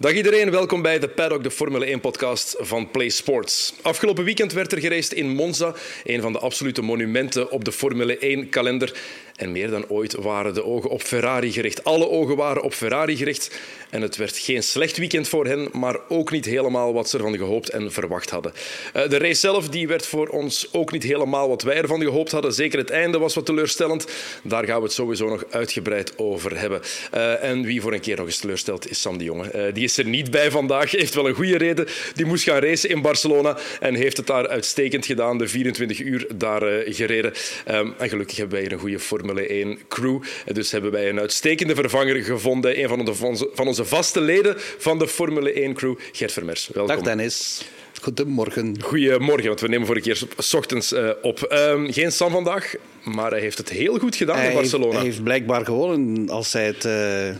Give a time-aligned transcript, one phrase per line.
[0.00, 3.74] Dag iedereen, welkom bij de Paddock, de Formule 1-podcast van Play Sports.
[3.82, 8.18] Afgelopen weekend werd er gereisd in Monza, een van de absolute monumenten op de Formule
[8.46, 9.00] 1-kalender.
[9.40, 11.84] En meer dan ooit waren de ogen op Ferrari gericht.
[11.84, 13.60] Alle ogen waren op Ferrari gericht.
[13.90, 17.36] En het werd geen slecht weekend voor hen, maar ook niet helemaal wat ze ervan
[17.36, 18.52] gehoopt en verwacht hadden.
[18.92, 22.32] Eh, de race zelf die werd voor ons ook niet helemaal wat wij ervan gehoopt
[22.32, 22.52] hadden.
[22.52, 24.06] Zeker het einde was wat teleurstellend.
[24.42, 26.80] Daar gaan we het sowieso nog uitgebreid over hebben.
[27.14, 29.50] Uh, en wie voor een keer nog eens teleurstelt, is Sam de Jonge.
[29.54, 30.90] Uh, die is er niet bij vandaag.
[30.90, 31.86] Heeft wel een goede reden.
[32.14, 35.38] Die moest gaan racen in Barcelona en heeft het daar uitstekend gedaan.
[35.38, 37.32] De 24 uur daar gereden.
[37.70, 40.20] Um, en gelukkig hebben wij hier een goede Formule Formule 1 crew.
[40.52, 42.82] Dus hebben wij een uitstekende vervanger gevonden.
[42.82, 43.14] Een van, de,
[43.54, 46.68] van onze vaste leden van de Formule 1 crew, Gert Vermers.
[46.72, 46.94] Welkom.
[46.94, 47.64] Dag Dennis.
[48.02, 48.82] Goedemorgen.
[48.82, 51.52] Goedemorgen, want we nemen voor een keer s ochtends uh, op.
[51.52, 54.84] Um, geen Sam vandaag, maar hij heeft het heel goed gedaan hij in Barcelona.
[54.84, 56.28] Heeft, hij heeft blijkbaar gewonnen.
[56.28, 57.36] Als hij het uh,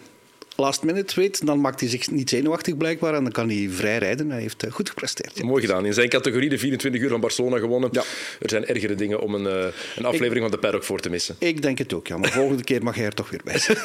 [0.61, 3.99] last minute weet, dan maakt hij zich niet zenuwachtig blijkbaar en dan kan hij vrij
[3.99, 4.31] rijden.
[4.31, 5.39] Hij heeft uh, goed gepresteerd.
[5.39, 5.45] Ja.
[5.45, 5.87] Mooi gedaan.
[5.87, 7.89] In zijn categorie de 24 uur van Barcelona gewonnen.
[7.93, 8.03] Ja.
[8.41, 11.11] Er zijn ergere dingen om een, uh, een aflevering ik, van de Paddock voor te
[11.11, 11.37] missen.
[11.39, 12.17] Ik denk het ook, ja.
[12.17, 13.79] Maar volgende keer mag hij er toch weer bij zijn.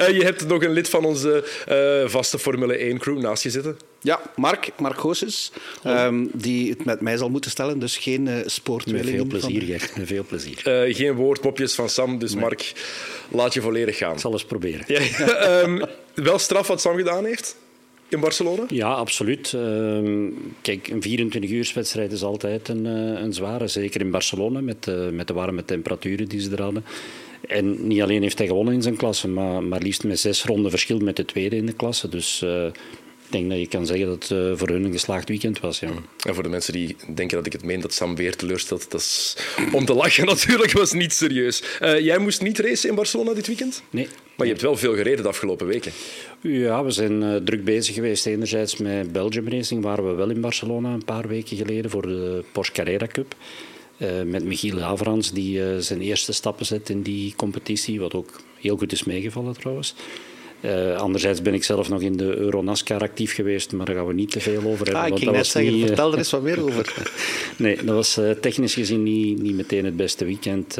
[0.00, 1.44] uh, je hebt nog een lid van onze
[2.06, 3.91] vaste Formule 1 crew naast je zitten.
[4.02, 5.52] Ja, Mark, Mark Goossens,
[5.86, 7.78] um, die het met mij zal moeten stellen.
[7.78, 9.04] Dus geen uh, sportwilling.
[9.04, 9.96] Met veel plezier, Gert.
[9.96, 10.86] Met veel plezier.
[10.86, 12.40] Uh, geen woordmopjes van Sam, dus nee.
[12.40, 12.72] Mark,
[13.28, 14.12] laat je volledig gaan.
[14.12, 14.84] Ik zal eens proberen.
[14.86, 15.82] Ja, um,
[16.14, 17.56] wel straf wat Sam gedaan heeft?
[18.08, 18.64] In Barcelona?
[18.68, 19.52] Ja, absoluut.
[19.52, 20.30] Uh,
[20.60, 23.68] kijk, een 24-uurswedstrijd is altijd een, uh, een, zware.
[23.68, 26.84] Zeker in Barcelona, met, uh, met de warme temperaturen die ze er hadden.
[27.48, 30.70] En niet alleen heeft hij gewonnen in zijn klasse, maar, maar liefst met zes ronden
[30.70, 32.08] verschil met de tweede in de klasse.
[32.08, 32.66] Dus uh,
[33.32, 35.80] ik denk dat je kan zeggen dat het uh, voor hun een geslaagd weekend was.
[35.80, 35.88] Ja.
[36.26, 39.00] En voor de mensen die denken dat ik het meen dat Sam weer teleurstelt, dat
[39.00, 39.36] is
[39.72, 41.62] om te lachen natuurlijk, was niet serieus.
[41.82, 43.82] Uh, jij moest niet racen in Barcelona dit weekend?
[43.90, 44.08] Nee.
[44.36, 45.92] Maar je hebt wel veel gereden de afgelopen weken.
[46.40, 48.26] Ja, we zijn uh, druk bezig geweest.
[48.26, 52.44] Enerzijds met Belgium Racing waren we wel in Barcelona een paar weken geleden voor de
[52.52, 53.34] Porsche Carrera Cup.
[53.98, 58.76] Uh, met Michiel Havrans, die zijn eerste stappen zet in die competitie, wat ook heel
[58.76, 59.94] goed is meegevallen trouwens.
[60.64, 64.12] Uh, anderzijds ben ik zelf nog in de Euronascar actief geweest, maar daar gaan we
[64.12, 65.02] niet te veel over hebben.
[65.02, 67.12] Ah, ik ging net zeggen, niet, vertel er eens wat meer over.
[67.56, 70.78] nee, dat was uh, technisch gezien niet, niet meteen het beste weekend.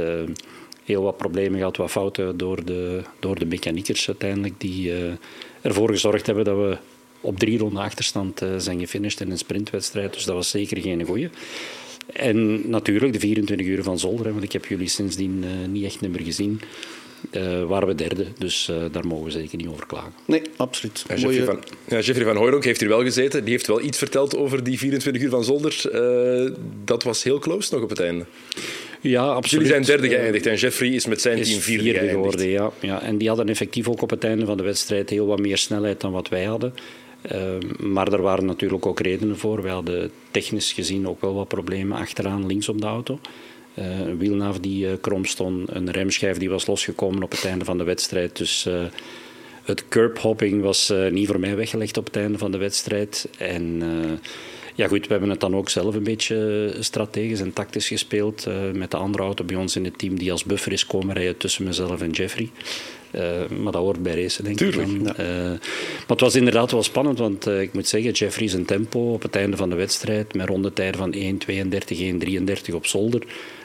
[0.84, 4.92] Heel wat problemen gehad, wat fouten door de, door de mechaniekers uiteindelijk, die
[5.60, 6.76] ervoor gezorgd hebben dat we
[7.20, 10.12] op drie ronden achterstand zijn gefinished in een sprintwedstrijd.
[10.12, 11.28] Dus dat was zeker geen goeie.
[12.12, 16.22] En natuurlijk de 24 uur van Zolder, want ik heb jullie sindsdien niet echt meer
[16.22, 16.60] gezien
[17.30, 18.26] uh, waren we derde.
[18.38, 20.12] Dus uh, daar mogen we zeker niet over klagen.
[20.24, 21.04] Nee, absoluut.
[21.08, 23.44] Ja, Jeffrey, van, ja, Jeffrey van Hooydonk heeft hier wel gezeten.
[23.44, 25.82] Die heeft wel iets verteld over die 24 uur van Zolder.
[25.92, 26.50] Uh,
[26.84, 28.24] dat was heel close nog op het einde.
[29.00, 29.66] Ja, absoluut.
[29.66, 32.48] Jullie zijn derde geëindigd en Jeffrey is met zijn is team vierde, vierde geworden.
[32.48, 32.70] Ja.
[32.80, 35.58] Ja, en die hadden effectief ook op het einde van de wedstrijd heel wat meer
[35.58, 36.74] snelheid dan wat wij hadden.
[37.32, 37.40] Uh,
[37.78, 39.62] maar er waren natuurlijk ook redenen voor.
[39.62, 43.18] Wij hadden technisch gezien ook wel wat problemen achteraan links op de auto.
[43.74, 47.64] Uh, een wielnaaf die uh, krom stond, een remschijf die was losgekomen op het einde
[47.64, 48.36] van de wedstrijd.
[48.36, 48.82] Dus uh,
[49.62, 53.28] het curbhopping was niet voor mij weggelegd op het einde van de wedstrijd.
[53.38, 53.82] En
[54.74, 58.46] ja, goed, we hebben het dan ook zelf een beetje strategisch en tactisch gespeeld.
[58.72, 61.36] met de andere auto bij ons in het team die als buffer is komen rijden
[61.36, 62.50] tussen mezelf en Jeffrey.
[63.14, 65.04] Uh, maar dat hoort bij racen, denk Tuurlijk, ik.
[65.04, 65.14] Dan.
[65.16, 65.42] Ja.
[65.42, 69.22] Uh, maar het was inderdaad wel spannend, want ik moet zeggen, Jeffrey zijn tempo op
[69.22, 71.18] het einde van de wedstrijd met rondetijden van 1.32,
[72.68, 73.22] 1.33 op zolder.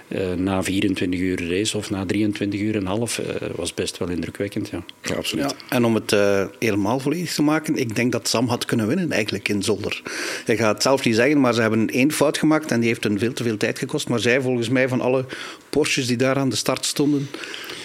[0.09, 3.25] Uh, na 24 uur race of na 23 uur en een half uh,
[3.55, 4.69] was best wel indrukwekkend.
[4.69, 5.51] Ja, ja absoluut.
[5.51, 8.87] Ja, en om het uh, helemaal volledig te maken, ik denk dat Sam had kunnen
[8.87, 10.01] winnen eigenlijk in Zolder.
[10.45, 13.05] Ik ga het zelf niet zeggen, maar ze hebben één fout gemaakt en die heeft
[13.05, 14.09] een veel te veel tijd gekost.
[14.09, 15.25] Maar zij, volgens mij, van alle
[15.69, 17.29] Porsches die daar aan de start stonden,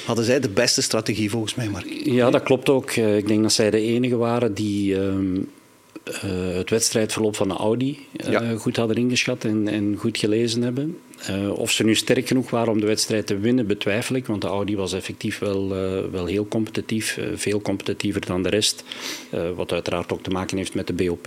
[0.06, 1.68] hadden zij de beste strategie volgens mij.
[1.68, 1.84] Maar...
[2.04, 2.90] Ja, dat klopt ook.
[2.92, 4.94] Ik denk dat zij de enige waren die.
[4.94, 5.48] Um,
[6.24, 8.56] uh, het wedstrijdverloop van de Audi uh, ja.
[8.56, 10.98] goed hadden ingeschat en, en goed gelezen hebben.
[11.30, 14.26] Uh, of ze nu sterk genoeg waren om de wedstrijd te winnen, betwijfel ik.
[14.26, 15.68] Want de Audi was effectief wel,
[16.10, 17.18] wel heel competitief.
[17.34, 18.84] veel competitiever dan de rest.
[19.54, 21.24] wat uiteraard ook te maken heeft met de BOP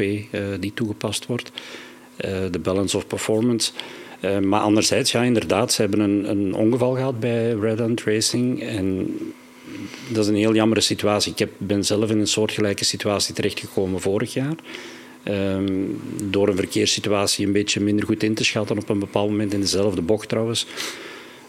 [0.60, 1.52] die toegepast wordt.
[2.52, 3.72] De balance of performance.
[4.42, 8.64] Maar anderzijds, ja, inderdaad, ze hebben een, een ongeval gehad bij Red Hunt Racing.
[8.64, 9.18] En
[10.08, 11.32] dat is een heel jammere situatie.
[11.32, 14.56] Ik heb, ben zelf in een soortgelijke situatie terechtgekomen vorig jaar.
[15.28, 19.54] Um, door een verkeerssituatie een beetje minder goed in te schatten op een bepaald moment
[19.54, 20.68] in dezelfde bocht trouwens.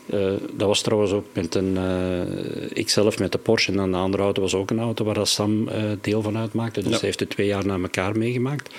[0.06, 1.76] Uh, dat was trouwens ook met een.
[1.76, 5.14] Uh, ikzelf met de Porsche en dan de andere auto was ook een auto waar
[5.14, 6.80] dat Sam uh, deel van uitmaakte.
[6.80, 6.96] Dus ja.
[6.96, 8.74] hij heeft het twee jaar na elkaar meegemaakt.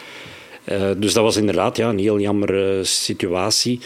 [0.97, 3.79] dus dat was inderdaad ja, een heel jammere situatie.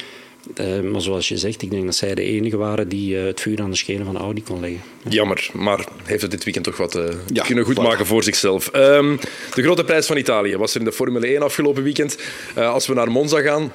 [0.60, 3.42] Uh, maar zoals je zegt, ik denk dat zij de enige waren die uh, het
[3.42, 4.82] vuur aan de schenen van Audi kon leggen.
[5.10, 7.04] Jammer, maar heeft het dit weekend toch wat uh,
[7.34, 8.70] ja, kunnen goedmaken voor zichzelf.
[8.76, 9.20] Um,
[9.54, 12.18] de grote prijs van Italië was er in de Formule 1 afgelopen weekend.
[12.56, 13.72] als we naar Monza gaan,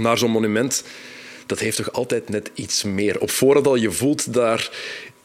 [0.00, 0.84] naar zo'n monument,
[1.46, 3.20] dat heeft toch altijd net iets meer.
[3.20, 4.70] Op voorhand al, je voelt daar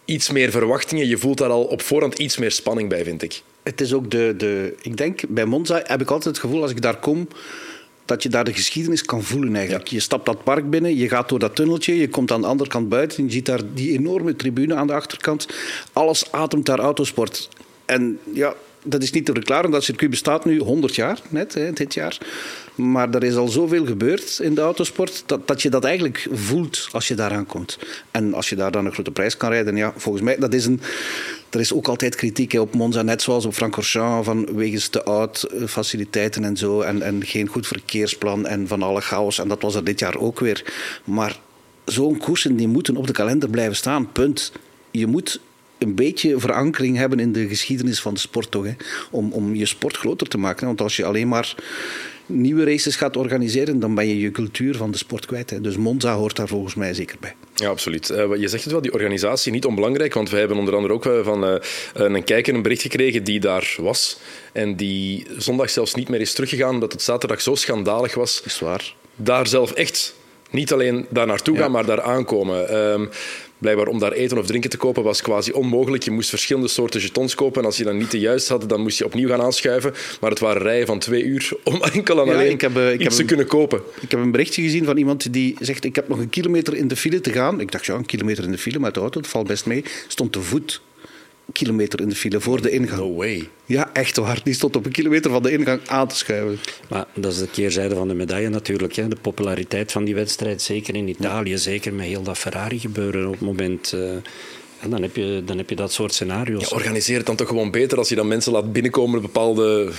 [0.05, 1.07] iets meer verwachtingen.
[1.07, 3.41] Je voelt daar al op voorhand iets meer spanning bij, vind ik.
[3.63, 4.75] Het is ook de, de...
[4.81, 7.27] Ik denk, bij Monza heb ik altijd het gevoel, als ik daar kom
[8.05, 9.87] dat je daar de geschiedenis kan voelen eigenlijk.
[9.87, 12.69] Je stapt dat park binnen, je gaat door dat tunneltje, je komt aan de andere
[12.69, 15.47] kant buiten en je ziet daar die enorme tribune aan de achterkant.
[15.93, 17.49] Alles ademt daar autosport.
[17.85, 18.53] En ja,
[18.83, 22.17] dat is niet te verklaren, dat circuit bestaat nu 100 jaar, net hè, dit jaar.
[22.75, 26.87] Maar er is al zoveel gebeurd in de autosport dat, dat je dat eigenlijk voelt
[26.91, 27.79] als je daaraan komt.
[28.11, 30.65] En als je daar dan een grote prijs kan rijden, ja, volgens mij, dat is
[30.65, 30.81] een...
[31.53, 35.43] Er is ook altijd kritiek op Monza, net zoals op Francorchamps, van wegens te oud
[35.43, 36.81] eh, faciliteiten en zo.
[36.81, 39.39] En, en geen goed verkeersplan en van alle chaos.
[39.39, 40.73] En dat was er dit jaar ook weer.
[41.03, 41.39] Maar
[41.85, 44.51] zo'n koersen die moeten op de kalender blijven staan, punt.
[44.91, 45.39] Je moet
[45.77, 48.65] een beetje verankering hebben in de geschiedenis van de sport, toch?
[48.65, 48.73] Hè?
[49.11, 50.67] Om, om je sport groter te maken.
[50.67, 51.55] Want als je alleen maar
[52.25, 55.49] nieuwe races gaat organiseren, dan ben je je cultuur van de sport kwijt.
[55.49, 55.61] Hè.
[55.61, 57.35] Dus Monza hoort daar volgens mij zeker bij.
[57.63, 58.09] Ja, absoluut.
[58.09, 61.05] Uh, je zegt het wel, die organisatie niet onbelangrijk, want we hebben onder andere ook
[61.05, 61.55] uh, van uh,
[61.93, 64.17] een kijker een bericht gekregen die daar was
[64.51, 68.41] en die zondag zelfs niet meer is teruggegaan omdat het zaterdag zo schandalig was.
[68.45, 68.93] Is waar.
[69.15, 70.15] Daar zelf echt
[70.49, 72.69] niet alleen daar naartoe gaan, maar daar aankomen.
[72.69, 73.05] Ehm,
[73.63, 76.03] blijkbaar om daar eten of drinken te kopen was quasi onmogelijk.
[76.03, 77.61] Je moest verschillende soorten jetons kopen.
[77.61, 79.93] En als je dan niet de juiste had, dan moest je opnieuw gaan aanschuiven.
[80.19, 82.93] Maar het waren rijen van twee uur om enkel en alleen ik heb, uh, ik
[82.93, 83.81] iets heb te kunnen kopen.
[84.01, 86.87] Ik heb een berichtje gezien van iemand die zegt: Ik heb nog een kilometer in
[86.87, 87.59] de file te gaan.
[87.59, 89.83] Ik dacht, ja, een kilometer in de file met de auto, dat valt best mee.
[90.07, 90.81] Stond te voet
[91.51, 93.01] kilometer in de file voor de ingang.
[93.01, 93.49] No way.
[93.65, 94.41] Ja, echt waar.
[94.43, 96.59] Die stond op een kilometer van de ingang aan te schuiven.
[96.89, 98.95] Maar dat is de keerzijde van de medaille natuurlijk.
[98.95, 99.07] Hè.
[99.07, 103.31] De populariteit van die wedstrijd, zeker in Italië, zeker met heel dat Ferrari gebeuren op
[103.31, 103.91] het moment.
[103.95, 104.11] Uh,
[104.79, 106.69] en dan heb, je, dan heb je dat soort scenario's.
[106.69, 109.91] Ja, organiseer het dan toch gewoon beter als je dan mensen laat binnenkomen, bepaalde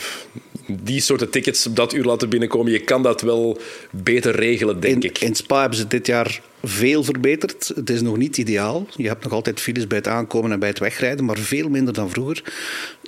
[0.67, 2.73] die soorten tickets op dat uur laten binnenkomen.
[2.73, 3.59] Je kan dat wel
[3.91, 5.19] beter regelen, denk ik.
[5.19, 7.73] In Spa hebben ze dit jaar veel verbeterd.
[7.75, 8.87] Het is nog niet ideaal.
[8.97, 11.95] Je hebt nog altijd files bij het aankomen en bij het wegrijden, maar veel minder
[11.95, 12.43] dan vroeger.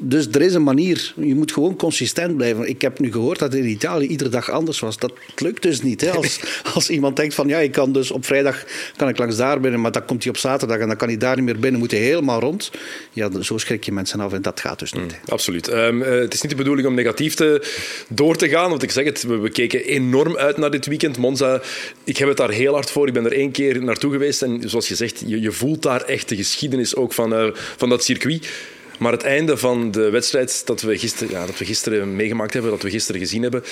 [0.02, 1.12] Dus er is een manier.
[1.16, 2.68] Je moet gewoon consistent blijven.
[2.68, 4.98] Ik heb nu gehoord dat in Italië iedere dag anders was.
[4.98, 6.00] Dat lukt dus niet.
[6.00, 6.10] Hè?
[6.10, 6.40] Als,
[6.74, 8.64] als iemand denkt van ja, ik kan dus op vrijdag
[8.96, 11.16] kan ik langs daar binnen, maar dan komt hij op zaterdag en dan kan hij
[11.16, 12.70] daar niet meer binnen, moet hij helemaal rond.
[13.12, 15.02] Ja, zo schrik je mensen af en dat gaat dus niet.
[15.02, 15.72] Mm, absoluut.
[15.72, 17.66] Um, het is niet de bedoeling om negatief te,
[18.08, 21.18] door te gaan, want ik zeg het, we, we keken enorm uit naar dit weekend.
[21.18, 21.60] Monza,
[22.04, 23.06] ik heb het daar heel hard voor.
[23.06, 25.82] Ik ben er één één keer naartoe geweest en zoals je zegt, je, je voelt
[25.82, 28.48] daar echt de geschiedenis ook van, uh, van dat circuit.
[28.98, 32.70] Maar het einde van de wedstrijd dat we, gisteren, ja, dat we gisteren meegemaakt hebben,
[32.70, 33.64] dat we gisteren gezien hebben,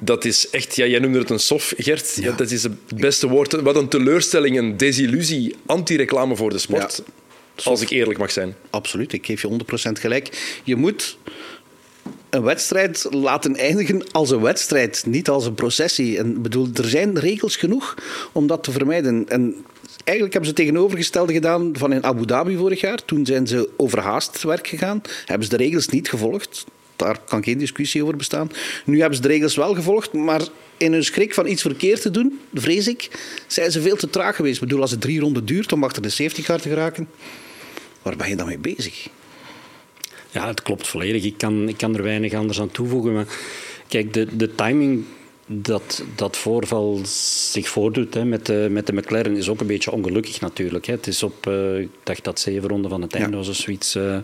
[0.00, 2.16] dat is echt, ja, jij noemde het een sof, Gert.
[2.20, 2.32] Ja.
[2.32, 3.52] dat is het beste woord.
[3.52, 7.02] Wat een teleurstelling, een desillusie, anti-reclame voor de sport.
[7.64, 8.56] Als ik eerlijk mag zijn.
[8.70, 10.28] Absoluut, ik geef je 100% gelijk.
[10.64, 11.18] Je moet
[12.34, 16.18] een wedstrijd laten eindigen als een wedstrijd, niet als een processie.
[16.18, 17.94] En bedoel, er zijn regels genoeg
[18.32, 19.28] om dat te vermijden.
[19.28, 19.54] En
[20.04, 23.04] eigenlijk hebben ze tegenovergestelde gedaan van in Abu Dhabi vorig jaar.
[23.04, 26.64] Toen zijn ze overhaast werk gegaan, hebben ze de regels niet gevolgd.
[26.96, 28.50] Daar kan geen discussie over bestaan.
[28.84, 30.42] Nu hebben ze de regels wel gevolgd, maar
[30.76, 33.10] in hun schrik van iets verkeerd te doen, vrees ik,
[33.46, 34.54] zijn ze veel te traag geweest.
[34.54, 37.08] Ik bedoel, als het drie ronden duurt om achter de safety car te geraken,
[38.02, 39.08] waar ben je dan mee bezig?
[40.34, 41.24] Ja, het klopt volledig.
[41.24, 43.12] Ik kan, ik kan er weinig anders aan toevoegen.
[43.12, 43.26] Maar
[43.88, 45.04] kijk, de, de timing
[45.46, 49.92] dat dat voorval zich voordoet hè, met, de, met de McLaren is ook een beetje
[49.92, 50.86] ongelukkig natuurlijk.
[50.86, 50.92] Hè.
[50.92, 53.96] Het is op, uh, ik dacht dat zeven ronden van het einde was of zoiets.
[53.96, 54.16] Uh,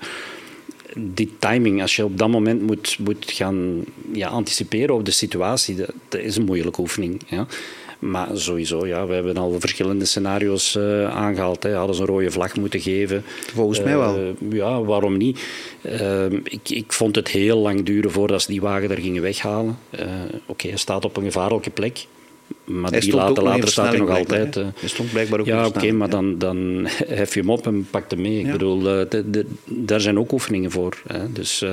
[0.97, 5.77] die timing, als je op dat moment moet, moet gaan ja, anticiperen op de situatie,
[5.77, 7.23] dat, dat is een moeilijke oefening.
[7.27, 7.47] Ja.
[8.01, 11.63] Maar sowieso, ja, we hebben al verschillende scenario's uh, aangehaald.
[11.63, 11.75] Hè.
[11.75, 13.25] Hadden ze een rode vlag moeten geven.
[13.55, 14.19] Volgens mij wel.
[14.19, 15.41] Uh, ja, waarom niet?
[15.83, 19.79] Uh, ik, ik vond het heel lang duren voordat ze die wagen er gingen weghalen.
[19.93, 22.07] Oké, okay, hij staat op een gevaarlijke plek.
[22.65, 24.55] Maar drie later, later staat hij nog altijd.
[24.55, 28.11] Hij stond blijkbaar ook Ja, oké, maar dan, dan hef je hem op en pak
[28.11, 28.41] hem mee.
[28.41, 29.07] Ik bedoel,
[29.67, 31.03] daar zijn ook oefeningen voor.
[31.07, 31.33] Hè.
[31.33, 31.65] Dus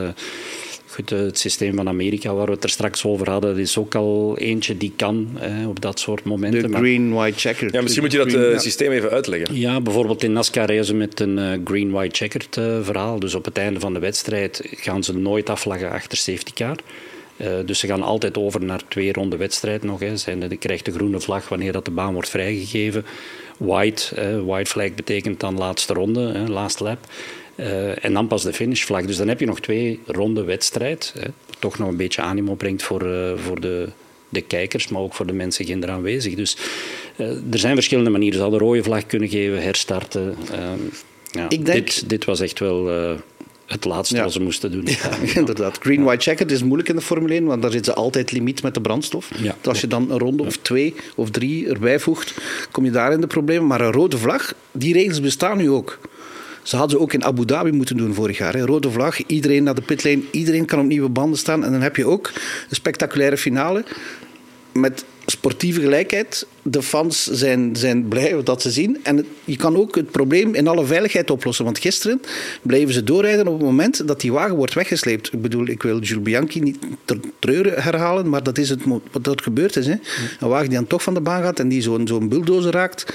[1.06, 3.96] eh, het systeem van Amerika, waar we het er straks over hadden, dat is ook
[3.96, 6.72] al eentje die kan op dat soort momenten.
[6.72, 7.74] De green-white checker.
[7.74, 9.56] Ja, misschien moet je dat uh, systeem even uitleggen.
[9.60, 13.20] Ja, bijvoorbeeld in NASCAR reizen met een uh, green-white checkered verhaal.
[13.20, 16.78] Dus op het einde van de wedstrijd gaan ze nooit afvlaggen achter safety car.
[17.66, 20.00] dus ze gaan altijd over naar twee ronde wedstrijd nog.
[20.00, 20.18] Hè.
[20.18, 23.06] Zijn, krijgt de groene vlag wanneer dat de baan wordt vrijgegeven.
[23.58, 27.00] White, white flag betekent dan laatste ronde, last lap.
[27.60, 29.06] Uh, en dan pas de finishvlag.
[29.06, 31.14] Dus dan heb je nog twee ronde wedstrijd.
[31.20, 31.28] Hè,
[31.60, 33.90] toch nog een beetje animo brengt voor, uh, voor de
[34.30, 36.36] de kijkers, maar ook voor de mensen ginder aanwezig.
[36.36, 36.58] Dus
[37.18, 38.36] uh, er zijn verschillende manieren.
[38.36, 40.36] Ze hadden rode vlag kunnen geven, herstarten.
[40.52, 40.58] Uh,
[41.32, 41.86] ja, Ik denk...
[41.86, 42.88] dit, dit was echt wel
[43.68, 44.88] het laatste wat ze moesten doen.
[45.02, 45.78] Ja, inderdaad.
[45.78, 48.64] Green White Checker is moeilijk in de Formule 1, want daar zit ze altijd limiet
[48.64, 49.30] met de brandstof.
[49.42, 49.56] Ja.
[49.58, 52.34] Dus als je dan een ronde of twee of drie erbij voegt,
[52.72, 53.68] kom je daar in de problemen.
[53.68, 56.00] Maar een rode vlag, die regels bestaan nu ook.
[56.68, 58.54] Ze hadden ze ook in Abu Dhabi moeten doen vorig jaar.
[58.54, 58.66] Hè.
[58.66, 61.64] Rode vlag, iedereen naar de pitlane, iedereen kan op nieuwe banden staan.
[61.64, 62.32] En dan heb je ook
[62.70, 63.86] een spectaculaire finale
[64.72, 66.48] met sportieve gelijkheid.
[66.62, 69.00] De fans zijn, zijn blij dat ze zien.
[69.04, 71.66] En je kan ook het probleem in alle veiligheid oplossen.
[71.66, 72.22] Want gisteren
[72.62, 75.34] bleven ze doorrijden op het moment dat die wagen wordt weggesleept.
[75.34, 78.82] Ik bedoel, ik wil Jules Bianchi niet ter treuren herhalen, maar dat is het,
[79.12, 79.88] wat er gebeurd is.
[79.88, 79.96] Hè.
[80.40, 83.14] Een wagen die dan toch van de baan gaat en die zo'n zo'n bulldozer raakt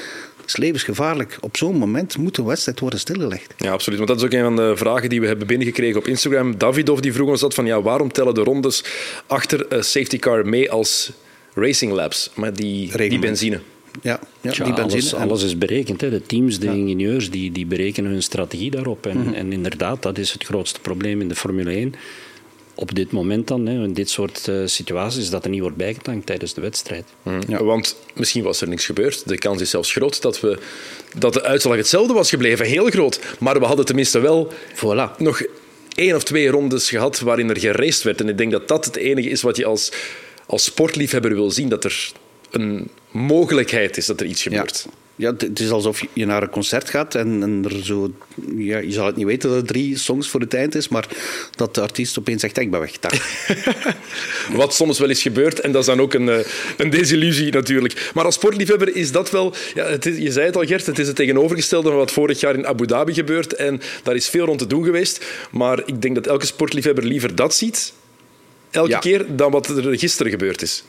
[0.53, 1.39] is levensgevaarlijk.
[1.41, 3.55] Op zo'n moment moet de wedstrijd worden stilgelegd.
[3.57, 3.99] Ja, absoluut.
[3.99, 6.59] Want dat is ook een van de vragen die we hebben binnengekregen op Instagram.
[6.59, 8.85] Davidov die vroeg ons dat van ja, waarom tellen de rondes
[9.27, 11.13] achter een safety car mee als
[11.55, 13.61] racing laps, maar die, die benzine?
[14.03, 15.03] Ja, ja die benzine.
[15.03, 16.01] Alles, alles, is berekend.
[16.01, 16.11] Hè.
[16.11, 19.07] De teams, de ingenieurs, die, die berekenen hun strategie daarop.
[19.07, 19.35] En, mhm.
[19.35, 21.95] en inderdaad, dat is het grootste probleem in de Formule 1
[22.75, 26.27] op dit moment dan, hè, in dit soort uh, situaties, dat er niet wordt bijgetankt
[26.27, 27.05] tijdens de wedstrijd.
[27.49, 27.65] Ja.
[27.65, 29.29] Want misschien was er niks gebeurd.
[29.29, 30.59] De kans is zelfs groot dat, we,
[31.19, 32.67] dat de uitslag hetzelfde was gebleven.
[32.67, 33.21] Heel groot.
[33.39, 35.17] Maar we hadden tenminste wel voilà.
[35.19, 35.43] nog
[35.95, 38.21] één of twee rondes gehad waarin er geraced werd.
[38.21, 39.93] En ik denk dat dat het enige is wat je als
[40.53, 42.13] als sportliefhebber wil zien dat er
[42.51, 44.87] een mogelijkheid is dat er iets gebeurt.
[44.87, 44.93] Ja.
[45.17, 48.13] Het is alsof je naar een concert gaat en, en, er zo,
[48.57, 51.09] ja, je zal het niet weten dat er drie songs voor het eind is, maar
[51.51, 52.93] dat de artiest opeens zegt: Ik ben weg.
[54.61, 56.45] Wat soms wel eens gebeurt en dat is dan ook een, eh,
[56.77, 58.11] een desillusie natuurlijk.
[58.15, 60.99] Maar als sportliefhebber is dat wel, ja, het is, je zei het al, Gert, het
[60.99, 64.47] is het tegenovergestelde van wat vorig jaar in Abu Dhabi gebeurt en daar is veel
[64.47, 65.25] rond te doen geweest.
[65.51, 67.93] Maar ik denk dat elke sportliefhebber liever dat ziet
[68.71, 70.85] elke keer dan wat er gisteren gebeurd is.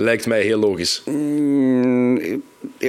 [0.00, 1.02] Lijkt mij heel logisch.
[1.04, 2.42] Mm,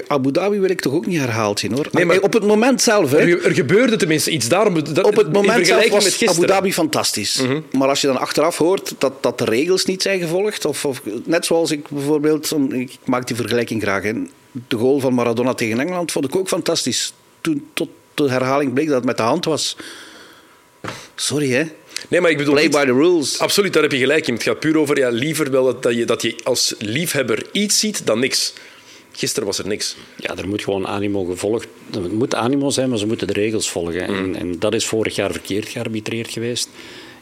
[0.07, 1.87] Abu Dhabi wil ik toch ook niet herhaald zien hoor.
[1.91, 3.11] Nee, maar op het moment zelf.
[3.11, 4.47] Hè, er, gebeurde tenminste iets.
[4.47, 7.41] Daarom, op het moment zelf was Abu Dhabi fantastisch.
[7.41, 7.59] Mhm.
[7.71, 10.65] Maar als je dan achteraf hoort dat, dat de regels niet zijn gevolgd.
[10.65, 12.55] Of, of net zoals ik bijvoorbeeld.
[12.69, 14.03] Ik maak die vergelijking graag.
[14.03, 14.29] in.
[14.67, 17.13] De goal van Maradona tegen Engeland vond ik ook fantastisch.
[17.41, 19.77] Toen tot de herhaling bleek dat het met de hand was.
[21.15, 21.63] Sorry hè.
[22.07, 22.53] Nee, maar ik bedoel...
[22.53, 23.39] Play by the rules.
[23.39, 24.33] Absoluut, daar heb je gelijk in.
[24.33, 28.05] Het gaat puur over ja, liever wel dat je, dat je als liefhebber iets ziet
[28.05, 28.53] dan niks.
[29.11, 29.95] Gisteren was er niks.
[30.15, 31.67] Ja, er moet gewoon animo gevolgd...
[31.91, 34.01] Het moet animo zijn, maar ze moeten de regels volgen.
[34.01, 34.35] En, mm.
[34.35, 36.69] en dat is vorig jaar verkeerd gearbitreerd geweest.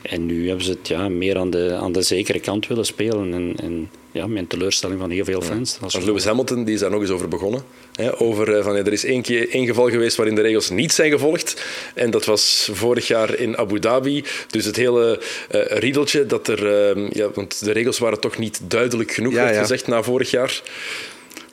[0.01, 3.33] En nu hebben ze het ja, meer aan de, aan de zekere kant willen spelen.
[3.33, 5.77] En, en ja, mijn teleurstelling van heel veel fans.
[5.87, 5.99] Ja.
[6.05, 7.63] Lewis Hamilton die is daar nog eens over begonnen.
[7.97, 10.69] Hè, over, eh, van, ja, er is één, keer, één geval geweest waarin de regels
[10.69, 11.61] niet zijn gevolgd.
[11.93, 14.23] En dat was vorig jaar in Abu Dhabi.
[14.49, 16.95] Dus het hele uh, riedeltje dat er...
[16.95, 20.31] Uh, ja, want de regels waren toch niet duidelijk genoeg, ja, werd gezegd, na vorig
[20.31, 20.61] jaar.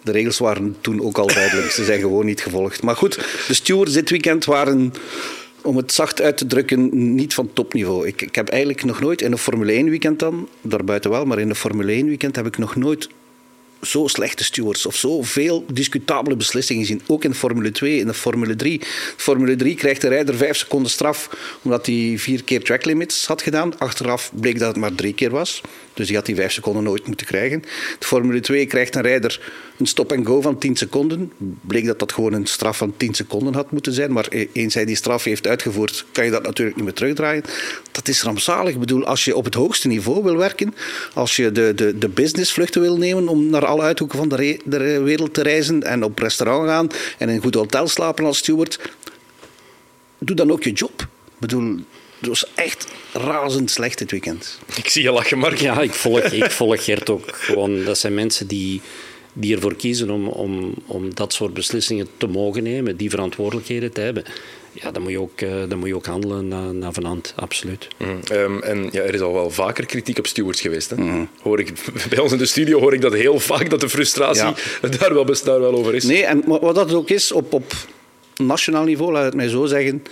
[0.02, 1.70] De regels waren toen ook al duidelijk.
[1.70, 2.82] Ze zijn gewoon niet gevolgd.
[2.82, 3.14] Maar goed,
[3.46, 4.92] de stewards dit weekend waren
[5.62, 8.06] om het zacht uit te drukken, niet van topniveau.
[8.06, 11.38] Ik, ik heb eigenlijk nog nooit in een Formule 1 weekend dan, daarbuiten wel, maar
[11.38, 13.08] in een Formule 1 weekend heb ik nog nooit
[13.86, 17.02] zo slechte stewards of zo veel discutabele beslissingen gezien.
[17.06, 18.80] Ook in Formule 2, in de Formule 3.
[19.16, 21.30] Formule 3 krijgt de rijder vijf seconden straf
[21.62, 23.78] omdat hij vier keer track limits had gedaan.
[23.78, 25.60] Achteraf bleek dat het maar drie keer was.
[25.94, 27.62] Dus die had die vijf seconden nooit moeten krijgen.
[27.98, 29.40] De Formule 2 krijgt een rijder
[29.78, 31.32] een stop-and-go van 10 seconden.
[31.60, 34.12] Bleek dat dat gewoon een straf van 10 seconden had moeten zijn.
[34.12, 37.42] Maar e- eens hij die straf heeft uitgevoerd, kan je dat natuurlijk niet meer terugdraaien.
[37.92, 38.72] Dat is rampzalig.
[38.72, 40.74] Ik bedoel, als je op het hoogste niveau wil werken,
[41.14, 45.00] als je de, de, de businessvluchten wil nemen om naar alle uithoeken van de, de
[45.00, 46.88] wereld te reizen en op restaurant gaan
[47.18, 48.78] en in een goed hotel slapen als steward,
[50.18, 51.00] doe dan ook je job.
[51.00, 51.76] Ik bedoel,
[52.18, 54.58] het was echt razend slecht dit weekend.
[54.76, 55.58] Ik zie je lachen, Mark.
[55.58, 57.84] Ja, ik volg, ik volg Gert ook gewoon.
[57.84, 58.80] Dat zijn mensen die,
[59.36, 64.00] die ervoor kiezen om, om, om dat soort beslissingen te mogen nemen, die verantwoordelijkheden te
[64.00, 64.24] hebben.
[64.72, 67.88] Ja, dan moet je ook, uh, dan moet je ook handelen naar, naar vanhand, absoluut.
[67.98, 70.90] Mm, um, en ja, er is al wel vaker kritiek op stewards geweest.
[70.90, 70.96] Hè?
[70.96, 71.28] Mm.
[71.40, 71.72] Hoor ik,
[72.10, 74.52] bij ons in de studio hoor ik dat heel vaak, dat de frustratie
[74.98, 76.04] daar, wel, daar wel over is.
[76.04, 77.72] Nee, en wat dat ook is, op, op
[78.36, 80.02] nationaal niveau, laat het mij zo zeggen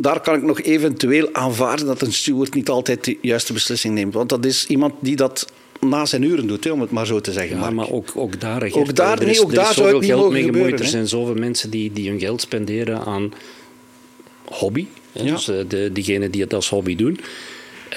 [0.00, 4.14] daar kan ik nog eventueel aanvaarden dat een steward niet altijd de juiste beslissing neemt.
[4.14, 5.46] Want dat is iemand die dat
[5.80, 7.56] na zijn uren doet, om het maar zo te zeggen.
[7.56, 10.78] Ja, maar ook, ook daar, ook daar, nee, ook daar zou niet mogen gebeuren.
[10.78, 13.32] Er zijn zoveel mensen die, die hun geld spenderen aan
[14.44, 14.86] hobby.
[15.12, 15.22] Ja.
[15.22, 17.20] Dus uh, de, diegenen die het als hobby doen.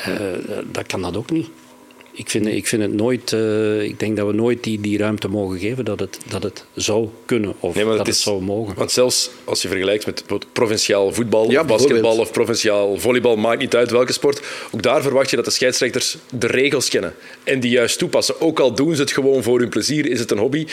[0.07, 0.15] Uh,
[0.71, 1.47] dat kan dat ook niet.
[2.13, 3.32] Ik vind, ik vind het nooit.
[3.32, 6.65] Uh, ik denk dat we nooit die, die ruimte mogen geven dat het, dat het
[6.75, 8.75] zou kunnen of dat het, is, zou mogen.
[8.75, 13.75] Want zelfs als je vergelijkt met provinciaal voetbal, of basketbal of provinciaal volleybal, maakt niet
[13.75, 14.41] uit welke sport.
[14.72, 17.13] Ook daar verwacht je dat de scheidsrechters de regels kennen
[17.44, 18.41] en die juist toepassen.
[18.41, 20.65] Ook al doen ze het gewoon voor hun plezier, is het een hobby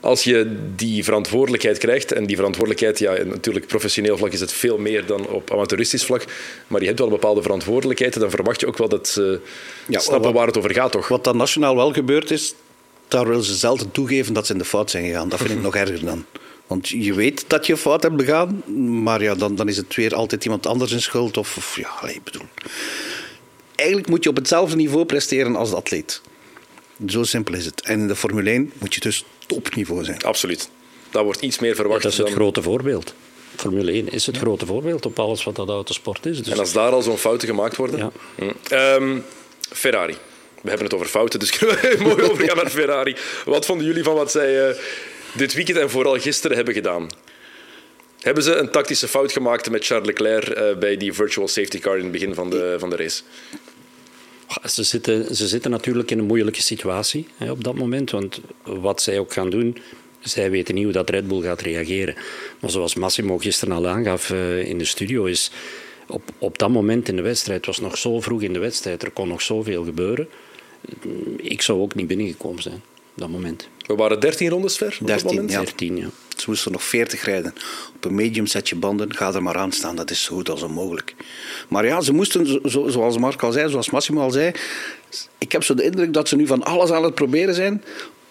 [0.00, 4.78] als je die verantwoordelijkheid krijgt, en die verantwoordelijkheid, ja, natuurlijk professioneel vlak is het veel
[4.78, 6.24] meer dan op amateuristisch vlak,
[6.66, 9.40] maar je hebt wel bepaalde verantwoordelijkheden, dan verwacht je ook wel dat ze
[9.88, 11.08] ja, snappen waar het over gaat, toch?
[11.08, 12.54] Wat dan nationaal wel gebeurd is,
[13.08, 15.28] daar willen ze zelden toegeven dat ze in de fout zijn gegaan.
[15.28, 16.24] Dat vind ik nog erger dan.
[16.66, 18.62] Want je weet dat je fout hebt begaan,
[19.02, 21.36] maar ja, dan, dan is het weer altijd iemand anders in schuld.
[21.36, 22.46] Of, of ja, ik bedoel.
[23.74, 26.20] Eigenlijk moet je op hetzelfde niveau presteren als de atleet.
[27.06, 27.80] Zo simpel is het.
[27.80, 30.22] En in de Formule 1 moet je dus topniveau zijn.
[30.22, 30.68] Absoluut.
[31.10, 32.02] Dat wordt iets meer verwacht.
[32.02, 33.14] dat is het grote voorbeeld.
[33.56, 36.42] Formule 1 is het grote voorbeeld op alles wat dat autosport is.
[36.42, 36.52] Dus.
[36.52, 37.98] En als daar al zo'n fouten gemaakt worden.
[37.98, 38.10] Ja.
[38.34, 38.52] Hm.
[38.68, 39.18] Ehm,
[39.60, 40.16] Ferrari.
[40.62, 43.16] We hebben het over fouten, dus kunnen we mooi overgaan naar Ferrari.
[43.44, 44.76] Wat vonden jullie van wat zij uh,
[45.34, 47.08] dit weekend en vooral gisteren hebben gedaan?
[48.20, 51.96] Hebben ze een tactische fout gemaakt met Charles Leclerc uh, bij die virtual safety car
[51.96, 53.22] in het begin van de, van de race?
[54.64, 58.10] Ze zitten, ze zitten natuurlijk in een moeilijke situatie hè, op dat moment.
[58.10, 59.78] Want wat zij ook gaan doen,
[60.20, 62.14] zij weten niet hoe dat Red Bull gaat reageren.
[62.60, 65.50] Maar zoals Massimo gisteren al aangaf uh, in de studio, is
[66.06, 69.02] op, op dat moment in de wedstrijd, het was nog zo vroeg in de wedstrijd,
[69.02, 70.28] er kon nog zoveel gebeuren.
[71.36, 72.82] Ik zou ook niet binnengekomen zijn
[73.16, 73.68] op dat moment.
[73.86, 74.98] We waren 13 rondes ver?
[75.00, 75.60] 13, ja.
[75.60, 76.06] 13, ja.
[76.36, 77.54] Ze moesten nog 40 rijden.
[77.96, 79.96] Op een medium setje banden, ga er maar aan staan.
[79.96, 81.14] Dat is zo goed als onmogelijk.
[81.68, 84.52] Maar ja, ze moesten, zoals Mark al zei, zoals Massimo al zei.
[85.38, 87.82] Ik heb zo de indruk dat ze nu van alles aan het proberen zijn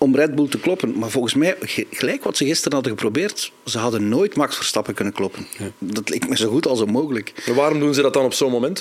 [0.05, 0.97] om Red Bull te kloppen.
[0.97, 1.55] Maar volgens mij,
[1.91, 5.47] gelijk wat ze gisteren hadden geprobeerd, ze hadden nooit Max Verstappen kunnen kloppen.
[5.79, 7.33] Dat leek me zo goed als onmogelijk.
[7.45, 8.79] Maar waarom doen ze dat dan op zo'n moment?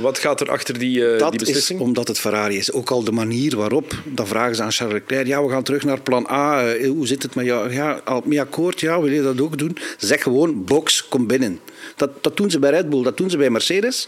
[0.00, 1.80] Wat gaat er achter die, uh, dat die beslissing?
[1.80, 2.72] Is omdat het Ferrari is.
[2.72, 5.84] Ook al de manier waarop, dan vragen ze aan Charles Leclerc, ja, we gaan terug
[5.84, 6.66] naar plan A.
[6.66, 7.72] Eh, hoe zit het met jou?
[7.72, 9.76] Ja, al mee akkoord, ja, wil je dat ook doen?
[9.98, 11.60] Zeg gewoon, box, kom binnen.
[11.96, 14.06] Dat, dat doen ze bij Red Bull, dat doen ze bij Mercedes.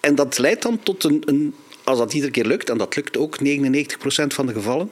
[0.00, 1.54] En dat leidt dan tot een, een
[1.86, 3.42] als dat iedere keer lukt, en dat lukt ook 99%
[4.26, 4.90] van de gevallen,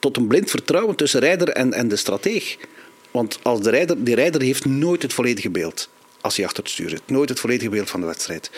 [0.00, 2.56] tot een blind vertrouwen tussen rijder en, en de strateeg.
[3.10, 5.88] Want als de rijder, die rijder heeft nooit het volledige beeld
[6.20, 7.02] als hij achter het stuur zit.
[7.06, 8.50] Nooit het volledige beeld van de wedstrijd.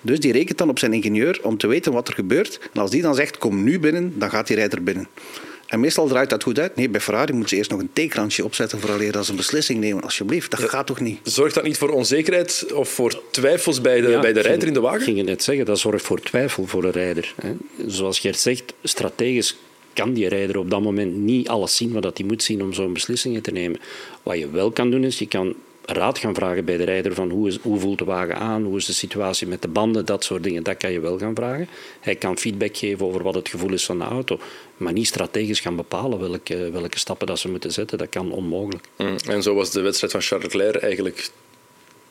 [0.00, 2.58] Dus die rekent dan op zijn ingenieur om te weten wat er gebeurt.
[2.72, 5.08] En als die dan zegt, kom nu binnen, dan gaat die rijder binnen.
[5.66, 6.76] En meestal draait dat goed uit.
[6.76, 10.02] Nee, bij Ferrari moeten ze eerst nog een theekransje opzetten vooraleer als een beslissing nemen.
[10.02, 11.18] Alsjeblieft, dat gaat toch niet?
[11.22, 14.80] Zorgt dat niet voor onzekerheid of voor twijfels bij de, bij de rijder in de
[14.80, 14.98] wagen?
[14.98, 17.34] Ik ging je net zeggen, dat zorgt voor twijfel voor de rijder.
[17.86, 19.56] Zoals Gert zegt, strategisch
[20.00, 22.92] kan die rijder op dat moment niet alles zien wat hij moet zien om zo'n
[22.92, 23.80] beslissingen te nemen.
[24.22, 27.30] Wat je wel kan doen, is je kan raad gaan vragen bij de rijder van
[27.30, 30.24] hoe, is, hoe voelt de wagen aan, hoe is de situatie met de banden, dat
[30.24, 30.62] soort dingen.
[30.62, 31.68] Dat kan je wel gaan vragen.
[32.00, 34.38] Hij kan feedback geven over wat het gevoel is van de auto,
[34.76, 37.98] maar niet strategisch gaan bepalen welke, welke stappen dat ze moeten zetten.
[37.98, 38.84] Dat kan onmogelijk.
[38.96, 41.30] Mm, en zo was de wedstrijd van Charles Leclerc eigenlijk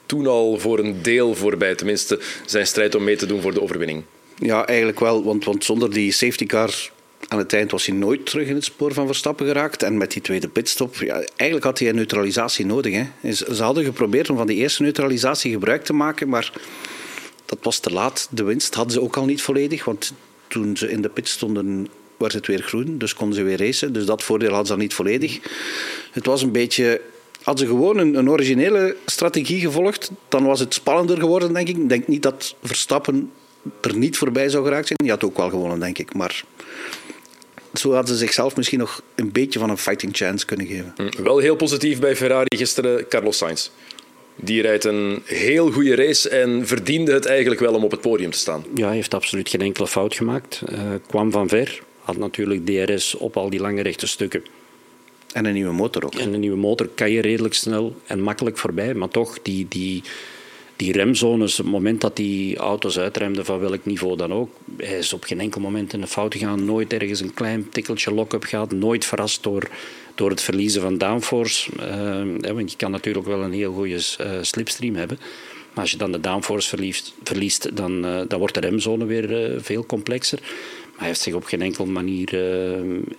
[0.05, 3.61] toen al voor een deel voorbij, tenminste zijn strijd om mee te doen voor de
[3.61, 4.03] overwinning.
[4.35, 6.91] Ja, eigenlijk wel, want, want zonder die safety car
[7.29, 9.83] aan het eind was hij nooit terug in het spoor van Verstappen geraakt.
[9.83, 12.93] En met die tweede pitstop, ja, eigenlijk had hij een neutralisatie nodig.
[12.93, 13.33] Hè.
[13.33, 16.51] Ze hadden geprobeerd om van die eerste neutralisatie gebruik te maken, maar
[17.45, 18.27] dat was te laat.
[18.31, 20.13] De winst hadden ze ook al niet volledig, want
[20.47, 21.87] toen ze in de pit stonden
[22.17, 23.93] werd het weer groen, dus konden ze weer racen.
[23.93, 25.39] Dus dat voordeel hadden ze dan niet volledig.
[26.11, 27.01] Het was een beetje...
[27.43, 31.77] Hadden ze gewoon een, een originele strategie gevolgd, dan was het spannender geworden, denk ik.
[31.77, 33.31] Ik denk niet dat Verstappen
[33.81, 34.99] er niet voorbij zou geraakt zijn.
[35.01, 36.13] Die had ook wel gewonnen, denk ik.
[36.13, 36.43] Maar
[37.73, 40.93] zo hadden ze zichzelf misschien nog een beetje van een fighting chance kunnen geven.
[40.95, 43.69] Hm, wel heel positief bij Ferrari gisteren, Carlos Sainz.
[44.35, 48.31] Die rijdt een heel goede race en verdiende het eigenlijk wel om op het podium
[48.31, 48.65] te staan.
[48.75, 50.61] Ja, hij heeft absoluut geen enkele fout gemaakt.
[50.71, 54.43] Uh, kwam van ver, had natuurlijk DRS op al die lange rechte stukken.
[55.33, 56.15] En een nieuwe motor ook.
[56.15, 58.93] En een nieuwe motor kan je redelijk snel en makkelijk voorbij.
[58.93, 60.03] Maar toch, die, die,
[60.79, 65.13] die remzones, het moment dat die auto's uitremden van welk niveau dan ook, hij is
[65.13, 68.71] op geen enkel moment in de fout gegaan, nooit ergens een klein tikkeltje lock-up gehad,
[68.71, 69.69] nooit verrast door,
[70.15, 71.71] door het verliezen van downforce.
[72.43, 75.17] Uh, want je kan natuurlijk wel een heel goede uh, slipstream hebben.
[75.73, 79.61] Maar als je dan de downforce verliest, verliest dan, uh, dan wordt de remzone weer
[79.61, 80.39] veel complexer.
[80.41, 82.33] Maar hij heeft zich op geen enkele manier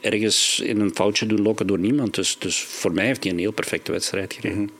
[0.01, 2.15] ergens in een foutje doen lokken door niemand.
[2.15, 4.59] Dus, dus voor mij heeft hij een heel perfecte wedstrijd gereden.
[4.59, 4.80] Mhm.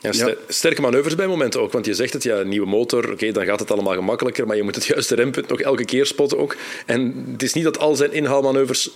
[0.00, 3.44] Ja, Sterke manoeuvres bij momenten ook, want je zegt het, ja, nieuwe motor, oké, dan
[3.44, 6.56] gaat het allemaal gemakkelijker, maar je moet het juiste rempunt nog elke keer spotten ook.
[6.86, 8.90] En het is niet dat al zijn inhaalmanoeuvres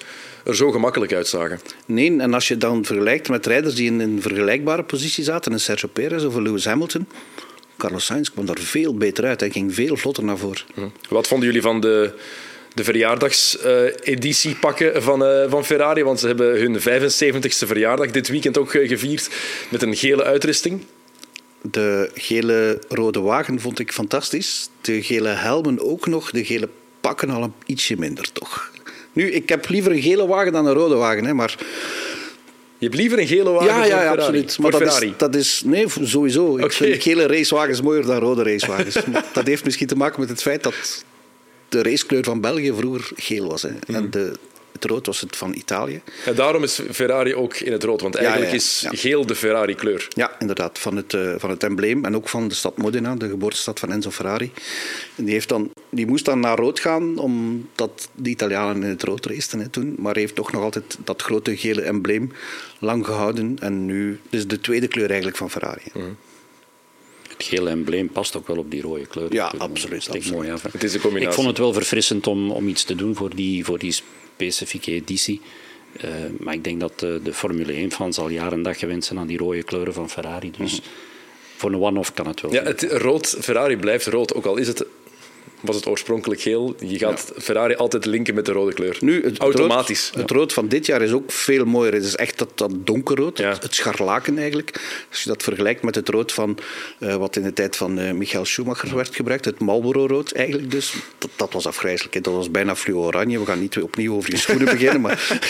[0.45, 1.61] er zo gemakkelijk uitzagen.
[1.87, 5.61] Nee, en als je dan vergelijkt met rijders die in een vergelijkbare positie zaten, een
[5.61, 7.07] Sergio Perez of Lewis Hamilton,
[7.77, 9.41] Carlos Sainz kwam daar veel beter uit.
[9.41, 10.63] Hij ging veel vlotter naar voren.
[10.75, 10.81] Hm.
[11.09, 12.13] Wat vonden jullie van de
[12.75, 16.03] de verjaardagseditie pakken van, uh, van Ferrari.
[16.03, 19.29] Want ze hebben hun 75ste verjaardag dit weekend ook gevierd
[19.69, 20.85] met een gele uitrusting.
[21.63, 24.69] De gele rode wagen vond ik fantastisch.
[24.81, 26.31] De gele helmen ook nog.
[26.31, 26.69] De gele
[27.01, 28.71] pakken al een ietsje minder, toch?
[29.13, 31.57] Nu, ik heb liever een gele wagen dan een rode wagen, hè, maar...
[32.79, 34.59] Je hebt liever een gele wagen ja, ja, ja, absoluut.
[34.59, 36.59] Maar dat is, dat is, nee, sowieso.
[36.59, 38.95] Ik vind gele racewagens mooier dan rode racewagens.
[39.33, 41.05] dat heeft misschien te maken met het feit dat
[41.73, 43.63] de racekleur van België vroeger geel was.
[43.63, 43.69] Hè.
[43.69, 44.11] En mhm.
[44.11, 44.33] de,
[44.73, 46.03] het rood was het van Italië.
[46.25, 50.09] En daarom is Ferrari ook in het rood, want eigenlijk is geel de Ferrari-kleur.
[50.09, 53.29] Ja, inderdaad, van het, uh, van het embleem en ook van de stad Modena, de
[53.29, 54.53] geboortestad van Enzo Ferrari.
[55.17, 59.03] En die, heeft dan, die moest dan naar rood gaan, omdat de Italianen in het
[59.03, 59.95] rood raceten toen.
[59.99, 62.33] Maar heeft toch nog altijd dat grote gele embleem
[62.79, 63.57] lang gehouden.
[63.61, 65.83] En nu is de tweede kleur eigenlijk van Ferrari.
[67.43, 69.33] Het gele embleem past ook wel op die rode kleur.
[69.33, 70.31] Ja, absoluut.
[70.31, 70.63] Mooi af.
[70.63, 71.29] Het is een combinatie.
[71.29, 74.93] Ik vond het wel verfrissend om, om iets te doen voor die, voor die specifieke
[74.93, 75.41] editie.
[76.05, 79.19] Uh, maar ik denk dat de, de Formule 1-fans al jaren en dag gewend zijn
[79.19, 80.51] aan die rode kleuren van Ferrari.
[80.57, 80.87] Dus mm
[81.63, 82.53] voor een one-off kan het wel.
[82.53, 84.85] Ja, het rood, Ferrari blijft rood, ook al is het
[85.63, 86.75] was het oorspronkelijk geel.
[86.79, 88.97] Je gaat Ferrari altijd linken met de rode kleur.
[89.01, 90.11] Nu, het Automatisch.
[90.11, 91.93] Rood, het rood van dit jaar is ook veel mooier.
[91.93, 94.81] Het is echt dat, dat donkerrood, het, scharlaken eigenlijk.
[95.11, 96.59] Als je dat vergelijkt met het rood van
[96.99, 100.95] uh, wat in de tijd van uh, Michael Schumacher werd gebruikt, het Marlboro-rood eigenlijk dus.
[101.19, 102.25] Dat, dat was afgrijzelijk.
[102.25, 103.39] Dat was bijna fluo-oranje.
[103.39, 105.41] We gaan niet opnieuw over je schoenen beginnen, maar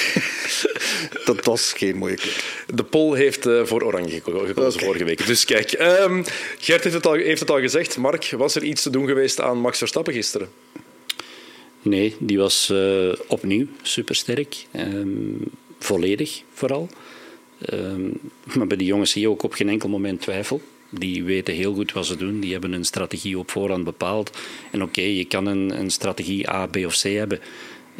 [1.24, 2.44] dat was geen mooie kleur.
[2.74, 4.70] De Pol heeft uh, voor oranje gekozen okay.
[4.70, 5.26] vorige week.
[5.26, 6.24] Dus kijk, um,
[6.58, 7.96] Gert heeft het, al, heeft het al gezegd.
[7.96, 10.01] Mark, was er iets te doen geweest aan Max Verstappen?
[10.10, 10.48] Gisteren?
[11.82, 14.66] Nee, die was uh, opnieuw supersterk.
[14.76, 15.44] Um,
[15.78, 16.88] volledig vooral.
[17.72, 18.18] Um,
[18.56, 20.60] maar bij die jongens zie je ook op geen enkel moment twijfel.
[20.90, 22.40] Die weten heel goed wat ze doen.
[22.40, 24.38] Die hebben een strategie op voorhand bepaald.
[24.70, 27.40] En oké, je kan een, een, strategie A, B of C hebben.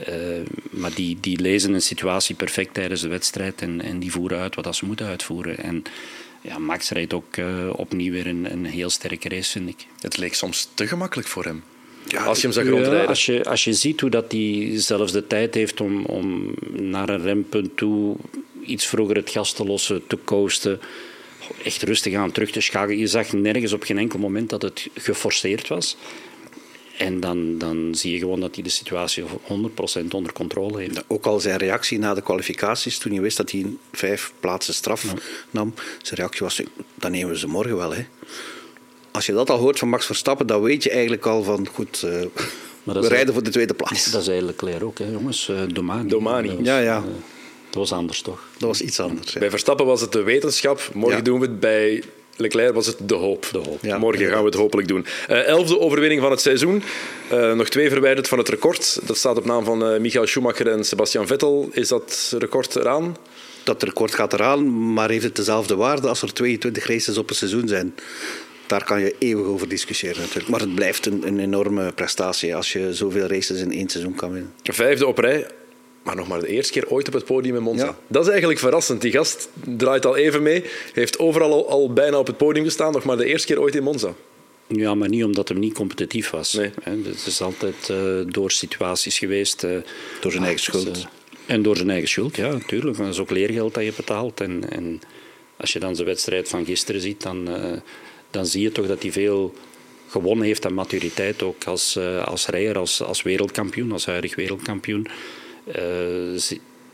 [0.08, 4.38] Uh, maar die, die lezen een situatie perfect tijdens de wedstrijd en, en die voeren
[4.38, 5.58] uit wat ze moeten uitvoeren.
[5.58, 5.82] En
[6.40, 9.86] ja, Max rijdt ook uh, opnieuw weer een, een heel sterke race, vind ik.
[10.00, 11.62] Het leek soms te gemakkelijk voor hem.
[12.06, 13.08] Ja, als je hem zag rondrijden.
[13.08, 17.08] als, je, als je ziet hoe dat hij zelfs de tijd heeft om, om naar
[17.08, 18.16] een rempunt toe
[18.60, 20.80] iets vroeger het gas te lossen, te coasten,
[21.64, 22.98] echt rustig aan terug te schakelen.
[22.98, 25.96] Je zag nergens op geen enkel moment dat het geforceerd was.
[26.98, 29.26] En dan, dan zie je gewoon dat hij de situatie 100%
[30.10, 31.04] onder controle heeft.
[31.06, 35.14] Ook al zijn reactie na de kwalificaties, toen hij wist dat hij vijf plaatsen straf
[35.50, 36.60] nam, zijn reactie was:
[36.94, 37.94] dan nemen we ze morgen wel.
[37.94, 38.04] Hè
[39.12, 42.03] als je dat al hoort van Max Verstappen, dan weet je eigenlijk al van goed.
[42.05, 42.20] Uh,
[42.83, 44.11] we rijden voor de tweede plaats.
[44.11, 45.48] Dat is eigenlijk Leclerc ook, hè, jongens.
[45.48, 46.09] Uh, Domani.
[46.09, 46.48] Domani.
[46.48, 46.96] Dat was, ja, ja.
[46.96, 47.05] Uh,
[47.64, 48.40] dat was anders toch?
[48.59, 49.33] Dat was iets anders.
[49.33, 49.38] Ja.
[49.38, 50.88] Bij Verstappen was het de wetenschap.
[50.92, 51.25] Morgen ja.
[51.25, 52.03] doen we het bij
[52.37, 53.48] Leclerc was het de hoop.
[53.53, 53.79] De hoop.
[53.83, 55.07] Ja, Morgen gaan we het hopelijk doen.
[55.31, 56.83] Uh, elfde overwinning van het seizoen.
[57.33, 58.98] Uh, nog twee verwijderd van het record.
[59.07, 61.68] Dat staat op naam van uh, Michael Schumacher en Sebastian Vettel.
[61.72, 63.16] Is dat record eraan?
[63.64, 67.37] Dat record gaat eraan, maar heeft het dezelfde waarde als er 22 races op een
[67.37, 67.94] seizoen zijn
[68.66, 70.48] daar kan je eeuwig over discussiëren natuurlijk.
[70.48, 74.33] Maar het blijft een, een enorme prestatie als je zoveel races in één seizoen kan
[74.33, 74.53] winnen.
[74.62, 75.46] Vijfde op rij,
[76.03, 77.96] maar nog maar de eerste keer ooit op het podium in Monza.
[78.07, 79.01] Dat is eigenlijk verrassend.
[79.01, 82.92] Die gast draait al even mee, heeft overal al, al, bijna op het podium gestaan,
[82.92, 84.14] nog maar de eerste keer ooit in Monza.
[84.66, 86.53] Ja, maar niet omdat hij niet competitief was.
[86.53, 86.70] Nee.
[86.83, 89.64] Het is altijd uh, door situaties geweest.
[89.64, 89.70] Uh,
[90.20, 90.96] door zijn eigen schuld.
[90.96, 91.05] Uh,
[91.46, 92.96] en door zijn eigen schuld, ja, natuurlijk.
[92.96, 94.40] Dat is ook leergeld dat je betaalt.
[94.40, 95.01] En, en
[95.57, 97.48] als je dan zijn wedstrijd van gisteren ziet, dan
[98.32, 99.54] dan zie je toch dat hij veel
[100.08, 105.06] gewonnen heeft aan maturiteit, ook als, uh, als rijder, als, als wereldkampioen, als huidig wereldkampioen.
[105.76, 106.34] Uh,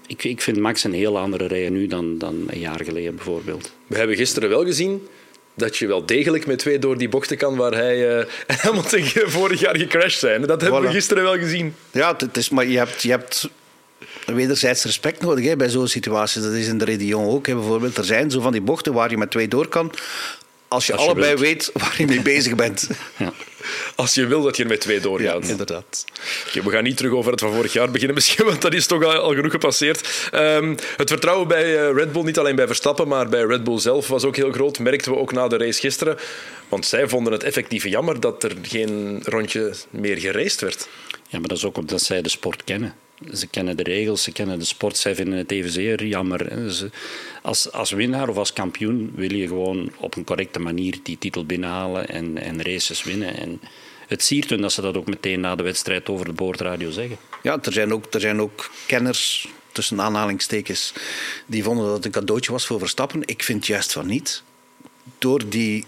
[0.07, 3.72] ik, ik vind Max een heel andere rijder nu dan, dan een jaar geleden bijvoorbeeld.
[3.87, 5.07] We hebben gisteren wel gezien
[5.55, 9.61] dat je wel degelijk met twee door die bochten kan waar hij uh, Hamilton vorig
[9.61, 10.42] jaar gecrashed zijn.
[10.42, 11.74] Dat hebben we gisteren wel gezien.
[11.90, 13.48] Ja, het is, maar je hebt, je hebt
[14.27, 16.42] wederzijds respect nodig hè, bij zo'n situaties.
[16.42, 17.96] Dat is in de Redion ook hè, bijvoorbeeld.
[17.96, 19.92] Er zijn zo van die bochten waar je met twee door kan.
[20.69, 22.89] Als je, allebei weet waar je mee bezig bent.
[23.17, 23.33] Ja.
[23.97, 25.45] Als je wil dat je er met twee doorgaat.
[25.45, 26.05] Ja, inderdaad.
[26.49, 28.87] Okay, we gaan niet terug over het van vorig jaar beginnen misschien, want dat is
[28.87, 30.31] toch al, genoeg gepasseerd.
[30.35, 33.79] Um, het vertrouwen bij eh, Red Bull, niet alleen bij Verstappen, maar bij Red Bull
[33.79, 34.79] zelf was ook heel groot.
[34.79, 36.17] Merkten we ook na de race gisteren.
[36.69, 40.89] Want zij vonden het effectief jammer dat er geen rondje meer geraced werd.
[41.29, 42.95] Ja, maar dat is ook omdat zij de sport kennen.
[43.33, 46.73] Ze kennen de regels, ze kennen de sport, zij vinden het evenzeer jammer.
[47.43, 51.45] als, als winnaar of als kampioen wil je gewoon op een correcte manier die titel
[51.45, 53.37] binnenhalen en, en races winnen.
[53.37, 53.61] En
[54.07, 57.17] het siert hun dat ze dat ook meteen na de wedstrijd over de boordradio zeggen.
[57.43, 60.93] Ja, er zijn ook, er zijn ook kenners, tussen aanhalingstekens,
[61.47, 63.23] die vonden dat het een cadeautje was voor Verstappen.
[63.25, 64.43] Ik vind juist van niet.
[65.19, 65.85] Door die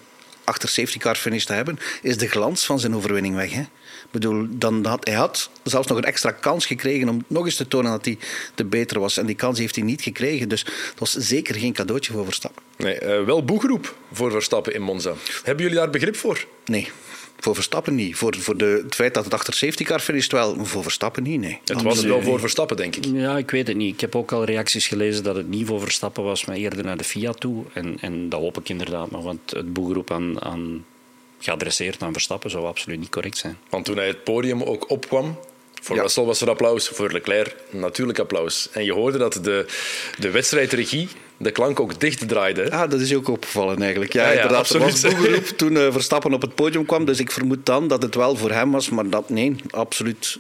[0.50, 3.52] achter safety car finish te hebben, is de glans van zijn overwinning weg.
[3.52, 3.60] Hè?
[3.60, 7.56] Ik bedoel, dan had, hij had zelfs nog een extra kans gekregen om nog eens
[7.56, 8.18] te tonen dat hij
[8.54, 9.16] de beter was.
[9.16, 10.48] En die kans heeft hij niet gekregen.
[10.48, 12.62] Dus het was zeker geen cadeautje voor Verstappen.
[12.76, 15.14] Nee, uh, wel boegeroep voor Verstappen in Monza.
[15.42, 16.46] Hebben jullie daar begrip voor?
[16.64, 16.90] Nee.
[17.40, 18.16] Voor Verstappen niet.
[18.16, 21.22] Voor, voor de, het feit dat het achter safety car finisht wel, maar voor Verstappen
[21.22, 21.58] niet, nee.
[21.64, 23.04] Het was wel voor Verstappen, denk ik.
[23.04, 23.94] Ja, ik weet het niet.
[23.94, 26.96] Ik heb ook al reacties gelezen dat het niet voor Verstappen was, maar eerder naar
[26.96, 27.64] de Fiat toe.
[27.72, 30.84] En, en dat hoop ik inderdaad nog, want het boegeroep aan, aan
[31.38, 33.58] geadresseerd aan Verstappen zou absoluut niet correct zijn.
[33.68, 35.38] Want toen hij het podium ook opkwam,
[35.82, 36.02] voor ja.
[36.02, 38.68] Russell was er applaus, voor Leclerc natuurlijk applaus.
[38.72, 39.66] En je hoorde dat de,
[40.18, 41.08] de wedstrijdregie
[41.42, 42.70] de klank ook dicht draaide.
[42.70, 44.12] Ah, dat is ook opgevallen eigenlijk.
[44.12, 44.68] Ja, ja, ja inderdaad.
[44.68, 47.04] was boegeroep toen uh, Verstappen op het podium kwam.
[47.04, 48.88] Dus ik vermoed dan dat het wel voor hem was.
[48.88, 50.38] Maar dat, nee, absoluut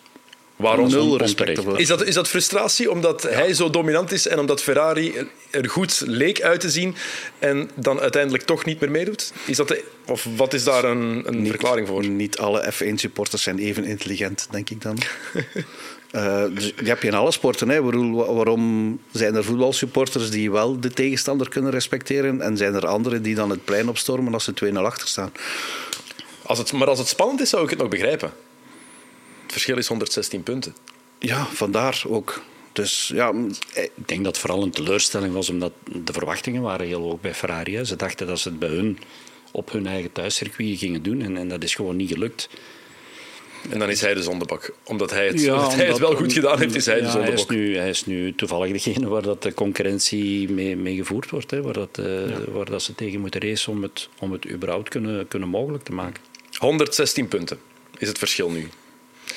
[0.60, 0.90] Waarom?
[0.90, 5.14] Nul respect Is dat, is dat frustratie omdat hij zo dominant is en omdat Ferrari
[5.50, 6.94] er goed leek uit te zien
[7.38, 9.32] en dan uiteindelijk toch niet meer meedoet?
[9.46, 12.06] Is dat de, of wat is daar een, een verklaring voor?
[12.06, 14.98] Niet alle F1-supporters zijn even intelligent, denk ik dan.
[16.12, 17.68] uh, dus je hebt in alle sporten.
[17.68, 17.82] Hè.
[17.82, 23.34] Waarom zijn er voetbalsupporters die wel de tegenstander kunnen respecteren en zijn er anderen die
[23.34, 25.32] dan het plein opstormen als ze 2-0 achter staan?
[26.42, 28.32] Als het, maar als het spannend is, zou ik het nog begrijpen.
[29.42, 30.74] Het verschil is 116 punten.
[31.18, 32.42] Ja, vandaar ook.
[32.72, 33.32] Dus, ja,
[33.74, 35.72] eh, ik denk dat het vooral een teleurstelling was, omdat
[36.04, 37.84] de verwachtingen waren heel hoog bij Ferrari.
[37.84, 38.98] Ze dachten dat ze het bij hun
[39.50, 42.48] op hun eigen thuiscircuit gingen doen en, en dat is gewoon niet gelukt.
[43.68, 44.72] En dan is hij de zondebak.
[44.84, 47.34] Omdat hij het, ja, hij het wel goed gedaan heeft, is hij ja, de zondebak.
[47.34, 51.30] Hij is, nu, hij is nu toevallig degene waar dat de concurrentie mee, mee gevoerd
[51.30, 51.50] wordt.
[51.50, 52.06] Hè, waar, dat, uh,
[52.52, 55.92] waar dat ze tegen moeten racen om het, om het überhaupt kunnen, kunnen mogelijk te
[55.92, 56.22] maken.
[56.58, 57.58] 116 punten
[57.98, 58.68] is het verschil nu.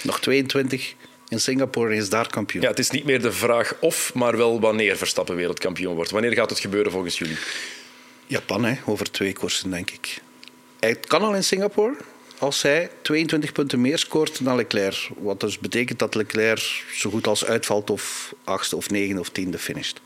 [0.01, 0.93] Nog 22
[1.27, 2.63] in Singapore is daar kampioen.
[2.63, 6.11] Ja, het is niet meer de vraag of, maar wel wanneer Verstappen wereldkampioen wordt.
[6.11, 7.37] Wanneer gaat het gebeuren volgens jullie?
[8.27, 10.21] Japan, hè, over twee koersen, denk ik.
[10.79, 11.95] Het kan al in Singapore
[12.37, 15.09] als hij 22 punten meer scoort dan Leclerc.
[15.17, 19.57] Wat dus betekent dat Leclerc zo goed als uitvalt of achtste of negende of tiende
[19.57, 20.01] finisht.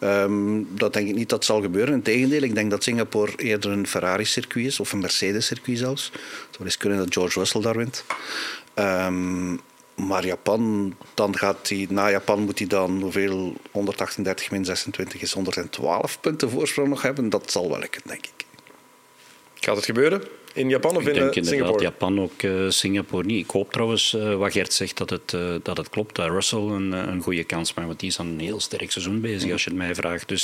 [0.00, 1.94] Um, dat denk ik niet dat zal gebeuren.
[1.94, 6.10] Integendeel, ik denk dat Singapore eerder een Ferrari-circuit is of een Mercedes-circuit zelfs.
[6.12, 8.04] Het zou eens kunnen dat George Russell daar wint.
[8.74, 9.60] Um,
[9.94, 15.32] maar Japan, dan gaat hij, na Japan moet hij dan hoeveel 138 min 26 is
[15.32, 17.28] 112 punten voorsprong nog hebben.
[17.28, 18.44] Dat zal wel lukken, denk ik.
[19.54, 20.22] Gaat het gebeuren?
[20.56, 21.82] In Japan of ik in denk uh, Singapore?
[21.82, 23.44] Japan ook, uh, Singapore niet.
[23.44, 26.14] Ik hoop trouwens, uh, wat Gert zegt, dat het, dat het klopt.
[26.14, 29.20] Dat Russell een, een goede kans maakt, want die is aan een heel sterk seizoen
[29.20, 29.52] bezig, mhm.
[29.52, 30.28] als je het mij vraagt.
[30.28, 30.42] Dus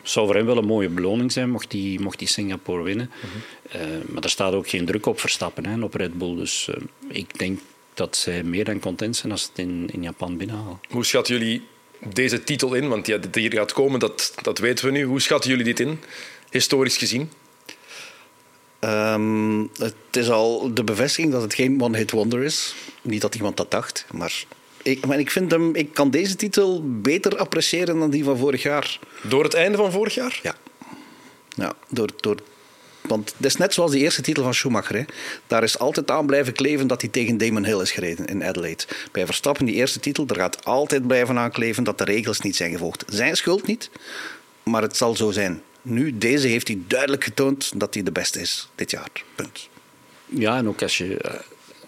[0.00, 3.10] het zou voor hem wel een mooie beloning zijn, mocht hij mocht die Singapore winnen.
[3.20, 4.12] Mhm.
[4.12, 6.36] maar er staat ook geen druk op Verstappen hè, op Red Bull.
[6.36, 6.68] Dus
[7.08, 7.60] ik denk
[7.94, 10.80] dat zij meer dan content zijn als ze het in, in Japan binnenhalen.
[10.88, 11.62] Hoe schatten jullie
[12.12, 12.88] deze titel in?
[12.88, 15.04] Want ja, dat hier gaat komen, dat, dat weten we nu.
[15.04, 15.98] Hoe schatten jullie dit in,
[16.50, 17.30] historisch gezien?
[18.84, 22.74] Um, het is al de bevestiging dat het geen one-hit wonder is.
[23.02, 24.44] Niet dat iemand dat dacht, maar
[24.82, 28.62] ik, maar ik, vind hem, ik kan deze titel beter appreciëren dan die van vorig
[28.62, 28.98] jaar.
[29.22, 30.40] Door het einde van vorig jaar?
[30.42, 30.54] Ja.
[31.48, 32.36] ja door, door
[33.08, 34.96] want het is net zoals die eerste titel van Schumacher.
[34.96, 35.04] Hè.
[35.46, 38.84] Daar is altijd aan blijven kleven dat hij tegen Damon Hill is gereden in Adelaide.
[39.12, 42.72] Bij Verstappen, die eerste titel, er gaat altijd blijven aankleven dat de regels niet zijn
[42.72, 43.04] gevolgd.
[43.08, 43.90] Zijn schuld niet,
[44.62, 45.62] maar het zal zo zijn.
[45.86, 49.10] Nu, deze heeft hij duidelijk getoond dat hij de beste is dit jaar.
[50.26, 51.34] Ja, en ook als je, eh,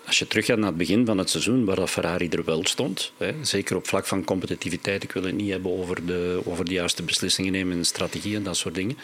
[0.06, 3.12] als je teruggaat naar het begin van het seizoen, waar dat Ferrari er wel stond,
[3.16, 6.72] hè, zeker op vlak van competitiviteit, ik wil het niet hebben over de, over de
[6.72, 8.98] juiste beslissingen nemen in strategie en dat soort dingen.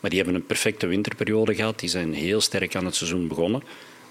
[0.00, 1.78] Maar die hebben een perfecte winterperiode gehad.
[1.78, 3.62] Die zijn heel sterk aan het seizoen begonnen.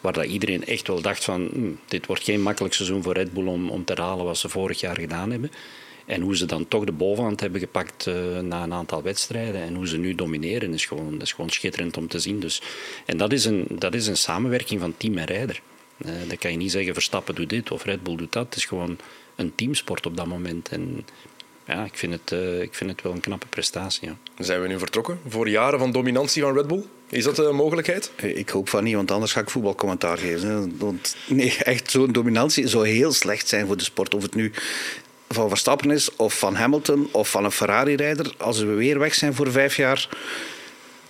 [0.01, 3.33] Waar dat iedereen echt wel dacht van, hm, dit wordt geen makkelijk seizoen voor Red
[3.33, 5.51] Bull om, om te halen wat ze vorig jaar gedaan hebben.
[6.05, 9.75] En hoe ze dan toch de bovenhand hebben gepakt uh, na een aantal wedstrijden en
[9.75, 12.39] hoe ze nu domineren, is gewoon, dat is gewoon schitterend om te zien.
[12.39, 12.61] Dus,
[13.05, 15.61] en dat is, een, dat is een samenwerking van team en rijder.
[16.05, 18.45] Uh, dat kan je niet zeggen, Verstappen doet dit of Red Bull doet dat.
[18.45, 18.97] Het is gewoon
[19.35, 20.69] een teamsport op dat moment.
[20.69, 21.05] En
[21.65, 24.07] ja, ik vind het, uh, ik vind het wel een knappe prestatie.
[24.07, 24.17] Ja.
[24.43, 26.83] Zijn we nu vertrokken voor jaren van dominantie van Red Bull?
[27.09, 28.11] Is dat een mogelijkheid?
[28.21, 30.77] Ik hoop van niet, want anders ga ik voetbalcommentaar geven.
[30.77, 34.15] Want nee, echt zo'n dominantie zou heel slecht zijn voor de sport.
[34.15, 34.51] Of het nu
[35.29, 38.33] van Verstappen is, of van Hamilton, of van een Ferrari-rijder.
[38.37, 40.09] Als we weer weg zijn voor vijf jaar.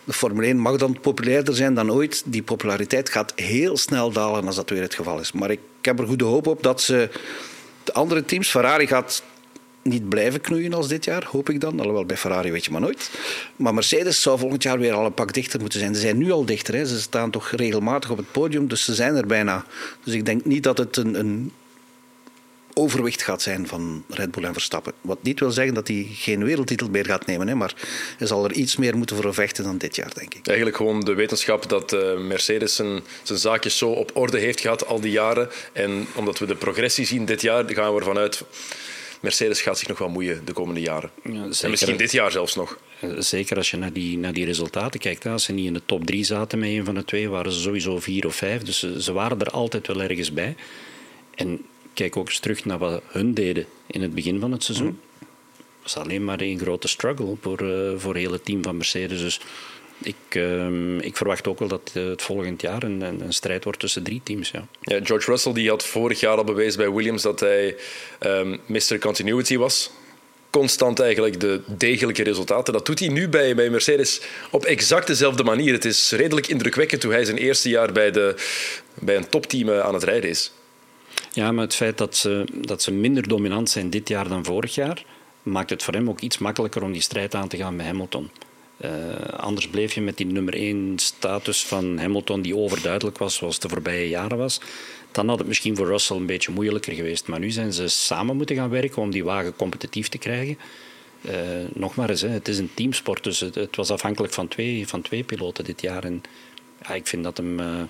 [0.04, 2.23] De Formule 1 mag dan populairder zijn dan ooit.
[2.25, 5.32] Die populariteit gaat heel snel dalen als dat weer het geval is.
[5.32, 7.10] Maar ik heb er goede hoop op dat ze
[7.84, 9.23] de andere teams, Ferrari gaat
[9.82, 11.80] niet blijven knoeien als dit jaar, hoop ik dan.
[11.80, 13.10] Alhoewel, bij Ferrari weet je maar nooit.
[13.56, 15.95] Maar Mercedes zou volgend jaar weer al een pak dichter moeten zijn.
[15.95, 16.75] Ze zijn nu al dichter.
[16.75, 16.86] Hè.
[16.86, 19.65] Ze staan toch regelmatig op het podium, dus ze zijn er bijna.
[20.04, 21.51] Dus ik denk niet dat het een, een
[22.77, 24.93] overwicht gaat zijn van Red Bull en Verstappen.
[25.01, 27.73] Wat niet wil zeggen dat hij geen wereldtitel meer gaat nemen, hè, maar
[28.17, 30.47] hij zal er iets meer moeten voor vechten dan dit jaar, denk ik.
[30.47, 34.85] Eigenlijk gewoon de wetenschap dat uh, Mercedes zijn, zijn zaakjes zo op orde heeft gehad
[34.85, 35.49] al die jaren.
[35.73, 38.43] En omdat we de progressie zien dit jaar, gaan we ervan uit...
[39.19, 41.09] Mercedes gaat zich nog wel moeien de komende jaren.
[41.23, 42.77] Ja, en misschien dit jaar zelfs nog.
[42.99, 45.25] Eh, zeker als je naar die, naar die resultaten kijkt.
[45.25, 47.59] Als ze niet in de top drie zaten met een van de twee, waren ze
[47.59, 48.61] sowieso vier of vijf.
[48.61, 50.55] Dus ze, ze waren er altijd wel ergens bij.
[51.35, 54.99] En kijk ook eens terug naar wat hun deden in het begin van het seizoen.
[55.19, 59.21] Het was alleen maar een grote struggle voor, uh, voor het hele team van Mercedes.
[59.21, 59.39] Dus
[60.01, 63.79] ik, uh, ik verwacht ook wel dat het volgend jaar een, een, een, strijd wordt
[63.79, 64.51] tussen drie teams.
[64.51, 64.67] Ja.
[64.81, 64.99] ja.
[65.03, 67.77] George Russell die had vorig jaar al bewezen bij Williams dat hij um,
[68.19, 68.99] ehm, Mr.
[68.99, 69.91] Continuity was.
[70.49, 72.73] Constant eigenlijk de degelijke resultaten.
[72.73, 75.73] Dat doet hij nu bij, bij Mercedes op exact dezelfde manier.
[75.73, 78.36] Het is redelijk indrukwekkend hoe hij zijn eerste jaar bij, de,
[78.93, 80.51] bij een topteam eh, aan het rijden is.
[81.32, 84.75] Ja, maar het feit dat ze, dat ze minder dominant zijn dit jaar dan vorig
[84.75, 85.06] jaar,
[85.43, 88.30] maakt het voor hem ook iets makkelijker om die strijd aan te gaan met Hamilton.
[88.82, 88.91] Uh,
[89.38, 93.69] anders bleef je met die nummer 1 status van Hamilton, die overduidelijk was, zoals de
[93.69, 94.60] voorbije jaren was.
[95.12, 97.28] Dan had het misschien voor Russell een beetje moeilijker geweest.
[97.28, 100.58] Maar nu zijn ze samen moeten gaan werken om die wagen competitief te krijgen.
[101.21, 101.34] Uh,
[101.73, 105.01] nog maar eens, hè, het is een teamsport, dus het, was afhankelijk van twee, van
[105.01, 106.04] twee piloten dit jaar.
[106.04, 106.23] En
[106.82, 107.60] ja, ik vind dat hem.
[107.60, 107.82] Uh...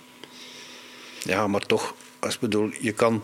[1.23, 3.21] Ja, maar toch, als, bedoel, je kan,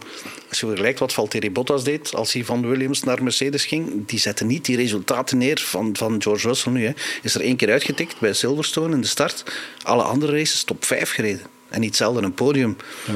[0.50, 4.20] als je vergelijkt wat Valtteri Bottas deed als hij van Williams naar Mercedes ging, die
[4.20, 6.86] zetten niet die resultaten neer van, van George Russell nu.
[6.86, 6.92] Hè.
[7.22, 9.44] Is er één keer uitgetikt bij Silverstone in de start.
[9.84, 11.46] Alle andere races top 5 gereden.
[11.70, 12.78] En niet zelden een podium.
[13.06, 13.14] Ja.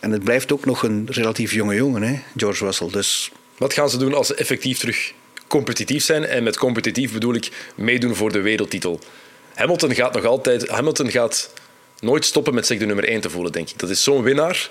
[0.00, 2.90] En het blijft ook nog een relatief jonge jongen, hè, George Russell.
[2.90, 3.30] Dus...
[3.56, 5.12] Wat gaan ze doen als ze effectief terug
[5.46, 6.24] competitief zijn?
[6.24, 9.00] En met competitief bedoel ik meedoen voor de wereldtitel.
[9.54, 10.68] Hamilton gaat nog altijd...
[10.68, 11.52] Hamilton gaat
[12.00, 13.78] nooit stoppen met zich de nummer 1 te voelen, denk ik.
[13.78, 14.70] Dat is zo'n winnaar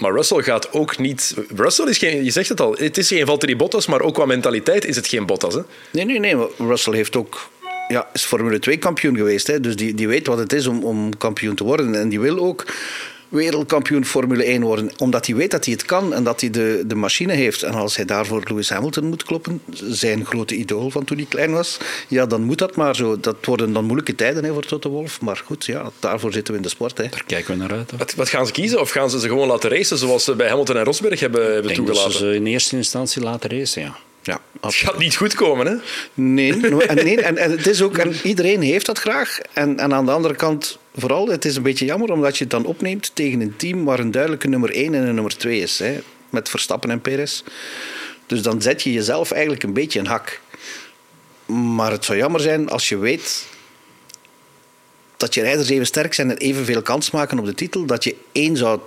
[0.00, 1.34] maar Russell gaat ook niet.
[1.56, 2.24] Russell is geen.
[2.24, 2.74] Je zegt het al.
[2.78, 5.54] Het is geen Valtteri Bottas, maar ook qua mentaliteit is het geen Bottas.
[5.54, 5.60] Hè?
[5.92, 6.46] Nee, nee, nee.
[6.58, 7.50] Russell heeft ook.
[7.88, 9.46] Ja, is Formule 2 kampioen geweest.
[9.46, 9.60] Hè?
[9.60, 11.94] Dus die, die weet wat het is om, om kampioen te worden.
[11.94, 12.66] En die wil ook
[13.30, 14.90] wereldkampioen Formule 1 worden.
[14.98, 17.62] Omdat hij weet dat hij het kan en dat hij de, de machine heeft.
[17.62, 21.52] En als hij daarvoor Lewis Hamilton moet kloppen, zijn grote idool van toen hij klein
[21.52, 23.20] was, ja, dan moet dat maar zo.
[23.20, 25.20] Dat worden dan moeilijke tijden hè, voor Toto Wolf.
[25.20, 26.98] Maar goed, ja, daarvoor zitten we in de sport.
[26.98, 27.08] Hè.
[27.08, 27.92] Daar kijken we naar uit.
[27.96, 28.80] Wat, wat, gaan ze kiezen?
[28.80, 31.74] Of gaan ze ze gewoon laten racen zoals ze bij Hamilton en Rosberg hebben, hebben
[31.74, 32.12] toegelaten?
[32.12, 33.96] ze in eerste instantie laten racen, ja.
[34.22, 35.74] Ja, het gaat niet goed komen, hè?
[36.14, 39.38] Nee, en, nee, en, en, het is ook, en iedereen heeft dat graag.
[39.52, 42.52] En, en aan de andere kant, vooral, het is een beetje jammer omdat je het
[42.52, 45.78] dan opneemt tegen een team waar een duidelijke nummer 1 en een nummer 2 is.
[45.78, 46.00] Hè,
[46.30, 47.42] met Verstappen en Perez.
[48.26, 50.40] Dus dan zet je jezelf eigenlijk een beetje een hak.
[51.46, 53.46] Maar het zou jammer zijn als je weet
[55.16, 58.16] dat je rijders even sterk zijn en evenveel kans maken op de titel, dat je
[58.32, 58.80] één zou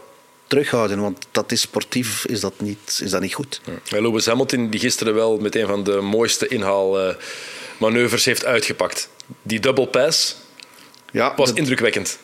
[0.48, 3.62] terughouden, want dat is sportief, is dat niet, is dat niet goed.
[3.84, 4.02] Ja.
[4.02, 9.10] Lewis Hamilton, die gisteren wel met een van de mooiste inhaalmanoeuvres heeft uitgepakt.
[9.42, 10.36] Die double pass
[11.14, 12.20] ja, was indrukwekkend.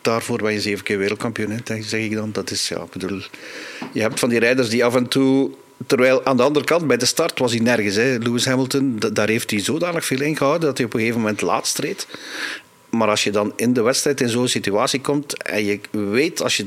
[0.00, 2.32] Daarvoor ben je zeven keer wereldkampioen, hè, zeg ik dan.
[2.32, 3.20] Dat is, ja, bedoel,
[3.92, 5.50] je hebt van die rijders die af en toe
[5.86, 7.94] Terwijl aan de andere kant, bij de start was hij nergens.
[7.94, 8.16] Hè.
[8.16, 11.78] Lewis Hamilton, daar heeft hij zodanig veel ingehouden dat hij op een gegeven moment laatst
[11.78, 12.06] reed.
[12.90, 16.56] Maar als je dan in de wedstrijd in zo'n situatie komt en je weet als
[16.56, 16.66] je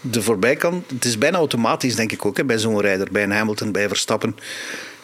[0.00, 0.84] de voorbij kan.
[0.94, 3.08] Het is bijna automatisch, denk ik ook, hè, bij zo'n rijder.
[3.10, 4.36] Bij een Hamilton, bij Verstappen.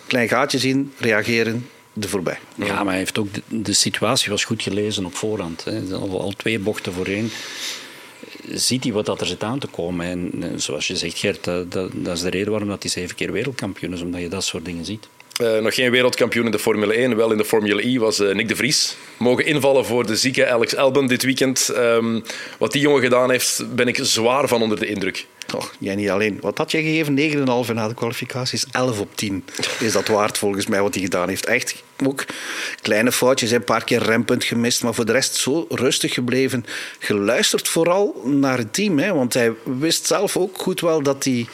[0.07, 2.39] Klein gaatje zien, reageren, de voorbij.
[2.55, 5.65] Ja, maar hij heeft ook de, situatie was goed gelezen op voorhand.
[5.65, 5.95] Hè.
[5.95, 7.31] Al, twee bochten voorheen
[8.49, 10.07] ziet hij wat dat er zit aan te komen.
[10.07, 12.91] En eh, zoals je zegt, Gert, dat, dat, dat is de reden waarom dat hij
[12.91, 15.09] zeven keer wereldkampioen is, omdat je dat soort dingen ziet.
[15.43, 18.35] Uh, nog geen wereldkampioen in de Formule 1, wel in de Formule E was uh,
[18.35, 18.97] Nick de Vries.
[19.17, 21.71] Mogen invallen voor de zieke Alex Albon dit weekend.
[21.77, 22.23] Um,
[22.59, 25.27] wat die jongen gedaan heeft, ben ik zwaar van onder de indruk.
[25.47, 26.39] Toch, jij niet alleen.
[26.41, 27.67] Wat had je gegeven?
[27.69, 29.45] 9,5 na de kwalificaties, 11 op 10.
[29.81, 31.47] Is dat waard volgens mij wat hij gedaan heeft?
[31.47, 32.25] Echt ook
[32.83, 36.65] kleine foutjes, een paar keer rempunt gemist, maar voor de rest zo rustig gebleven.
[36.99, 41.47] Geluisterd vooral naar het team, hè, want hij wist zelf ook goed wel dat hij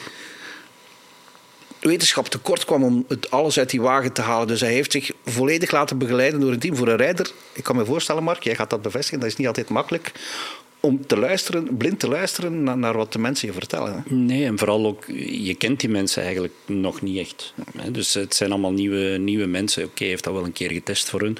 [1.83, 4.47] wetenschap tekort kwam om het alles uit die wagen te halen.
[4.47, 6.75] Dus hij heeft zich volledig laten begeleiden door een team.
[6.75, 9.47] Voor een rijder, ik kan me voorstellen, Mark, jij gaat dat bevestigen, dat is niet
[9.47, 10.11] altijd makkelijk
[10.79, 14.03] om te luisteren, blind te luisteren naar, naar, wat de mensen je vertellen.
[14.07, 17.53] Nee, en vooral ook, je kent die mensen eigenlijk nog niet echt.
[17.91, 19.83] Dus het zijn allemaal nieuwe, nieuwe mensen.
[19.83, 21.37] Oké, hij heeft dat wel een keer getest voor hun.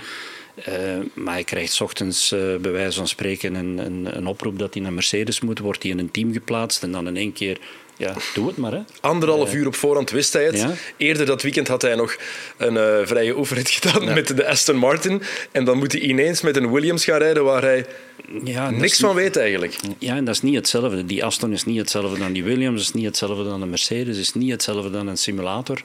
[0.69, 0.75] Uh,
[1.13, 4.83] maar hij krijgt ochtends uh, bij wijze van spreken een, een, een, oproep dat hij
[4.83, 5.59] naar Mercedes moet.
[5.59, 7.59] Wordt hij in een team geplaatst en dan in één keer
[7.97, 8.71] ja, doe het maar.
[8.71, 8.79] Hè.
[9.01, 10.57] Anderhalf uur op voorhand wist hij het.
[10.57, 10.73] Ja.
[10.97, 12.17] Eerder dat weekend had hij nog
[12.57, 15.21] een eh, vrije oefenrit gedaan met de Aston Martin.
[15.51, 17.85] En dan moet hij ineens met een Williams gaan rijden waar hij
[18.43, 19.75] Ja, niks van weet eigenlijk.
[19.97, 21.05] Ja, en dat is niet hetzelfde.
[21.05, 24.33] Die Aston is niet hetzelfde dan die Williams, is niet hetzelfde dan een Mercedes, is
[24.33, 25.81] niet hetzelfde dan een simulator.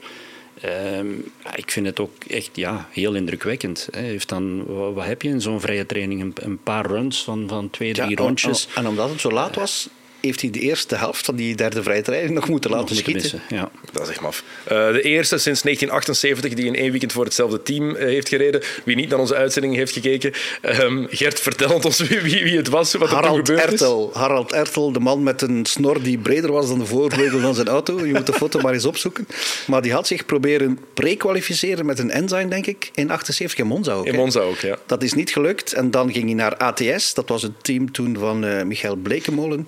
[0.61, 1.07] Ehm,
[1.55, 3.87] ik vind het ook echt ja, heel indrukwekkend.
[3.91, 6.21] Hij heeft dan, wat, wat heb je in zo'n vrije training?
[6.21, 8.67] Een, een paar runs van, van twee, drie Ja, rondjes.
[8.67, 9.89] En, en omdat het zo laat was,
[10.21, 13.21] heeft hij de eerste helft van die derde vrije training nog moeten laten Nog schieten.
[13.21, 13.71] missen, Ja.
[13.91, 14.43] Dat is echt maf.
[14.63, 18.61] Eh, de eerste sinds 1978 die in één weekend voor hetzelfde team eh, heeft gereden.
[18.83, 20.31] Wie niet naar onze uitzending heeft gekeken.
[20.61, 23.71] Ehm, Gert, vertel ons wie, wie, wie het was, wat er toen gebeurd is.
[23.71, 24.09] Ertel.
[24.13, 27.67] Harald Ertel, de man met een snor die breder was dan de voorvleugel van zijn
[27.67, 28.05] auto.
[28.05, 29.27] Je moet de foto maar eens opzoeken.
[29.67, 33.93] Maar die had zich proberen pre-kwalificeren met een Enzyme, denk ik, in 78 in Monza
[33.93, 34.05] ook.
[34.05, 34.15] In.
[34.15, 34.77] Monza ook, ja.
[34.85, 35.73] Dat is niet gelukt.
[35.73, 37.13] En dan ging hij naar ATS.
[37.13, 39.67] Dat was het team toen van eh, Michael Blekemolen.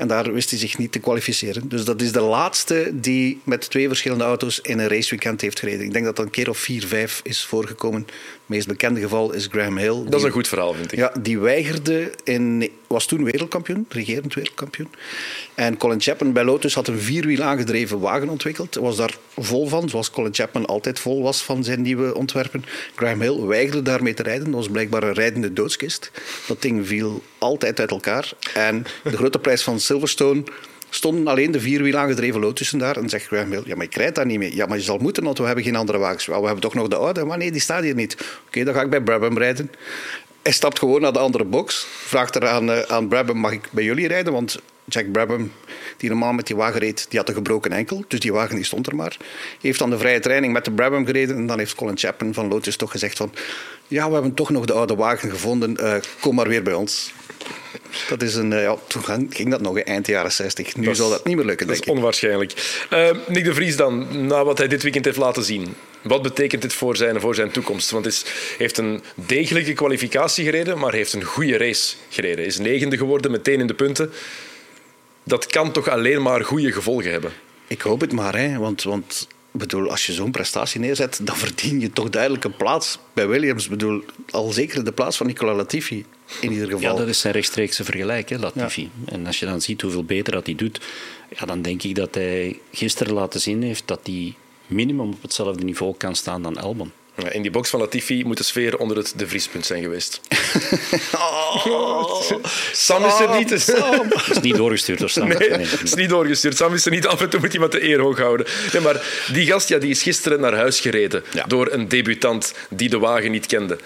[0.00, 1.68] En daar wist hij zich niet te kwalificeren.
[1.68, 5.86] Dus dat is de laatste die met twee verschillende auto's in een raceweekend heeft gereden.
[5.86, 8.06] Ik denk dat dat een keer of vier, vijf is voorgekomen.
[8.50, 10.04] Het meest bekende geval is Graham Hill.
[10.04, 10.98] Dat is een goed verhaal, vind ik.
[10.98, 14.88] Ja, die weigerde in, was toen wereldkampioen, regerend wereldkampioen.
[15.54, 18.74] En Colin Chapman bij Lotus had een vierwiel aangedreven wagen ontwikkeld.
[18.74, 22.64] Was daar vol van, zoals Colin Chapman altijd vol was van zijn nieuwe ontwerpen.
[22.94, 24.44] Graham Hill weigerde daarmee te rijden.
[24.44, 26.10] Dat was blijkbaar een rijdende doodskist.
[26.46, 28.32] Dat ding viel altijd uit elkaar.
[28.54, 30.42] En de grote prijs van Silverstone
[30.90, 32.96] stonden alleen de vierwiel aangedreven Lotussen daar.
[32.96, 34.56] En zegt Graham ja, maar ik rijd daar niet mee.
[34.56, 36.26] Ja, maar je zal moeten, want we hebben geen andere wagens.
[36.26, 37.24] We hebben toch nog de oude?
[37.24, 38.16] Maar nee, die staat hier niet.
[38.46, 39.70] Oké, dan ga ik bij Brabham rijden.
[40.42, 41.86] Hij stapt gewoon naar de andere box.
[41.88, 44.32] Vraagt er aan, eh, aan Brabham, mag ik bij jullie rijden?
[44.32, 45.52] Want Jack Brabham,
[45.96, 48.04] die normaal met die wagen reed, die had een gebroken enkel.
[48.08, 49.16] Dus die wagen die stond er maar.
[49.60, 51.36] Heeft dan de vrije training met de Brabham gereden.
[51.36, 53.32] En dan heeft Colin Chapman van Lotus toch gezegd van...
[53.88, 55.76] Ja, we hebben toch nog de oude wagen gevonden.
[55.76, 57.12] Eh, kom maar weer bij ons.
[58.08, 60.76] Dat is een, eh, ja, toen ging- dat nog in eind jaren 60.
[60.76, 61.98] Nu Dat zal dat niet meer lukken, Dat denk is ik.
[61.98, 62.84] onwaarschijnlijk.
[62.90, 65.74] Eh, Nick de Vries dan, na wat hij dit weekend heeft laten zien.
[66.02, 67.90] Wat betekent dit voor zijn, voor zijn toekomst?
[67.90, 68.14] Want hij
[68.58, 72.44] heeft een degelijke kwalificatie gereden, maar heeft een goede race gereden.
[72.44, 74.10] Is negende geworden, meteen in de punten.
[75.24, 77.32] Dat kan toch alleen maar goede gevolgen hebben?
[77.66, 78.58] Ik hoop het maar, hè.
[78.58, 82.98] Want, want bedoel, als je zo'n prestatie neerzet, dan verdien je toch duidelijk een plaats
[83.12, 83.64] bij Williams.
[83.64, 86.04] Ik bedoel, al zeker de plaats van Nicola Latifi,
[86.40, 86.80] in ieder geval.
[86.80, 88.90] Ja, dat is zijn rechtstreekse vergelijk, hè, Latifi.
[89.04, 90.80] En als je dan ziet hoeveel beter dat hij doet,
[91.38, 94.34] ja, dan denk ik dat hij gisteren laten zien heeft dat hij
[94.66, 96.92] minimum op hetzelfde niveau kan staan dan Albon.
[97.16, 100.20] Ja, In die box van Latifi moet de sfeer onder het de Vriespunt zijn geweest.
[101.14, 102.20] Oh,
[102.72, 103.48] Sam is er niet.
[103.48, 105.28] Dat is niet doorgestuurd door Sam.
[105.28, 105.48] Nee, Nee.
[105.66, 106.56] het is niet doorgestuurd.
[106.56, 108.46] Sam is er niet af en toe moet iemand de eer hoog houden.
[108.72, 111.44] Nee, maar die gast ja, die is gisteren naar huis gereden Ja.
[111.46, 113.78] door een debutant die de wagen niet kende.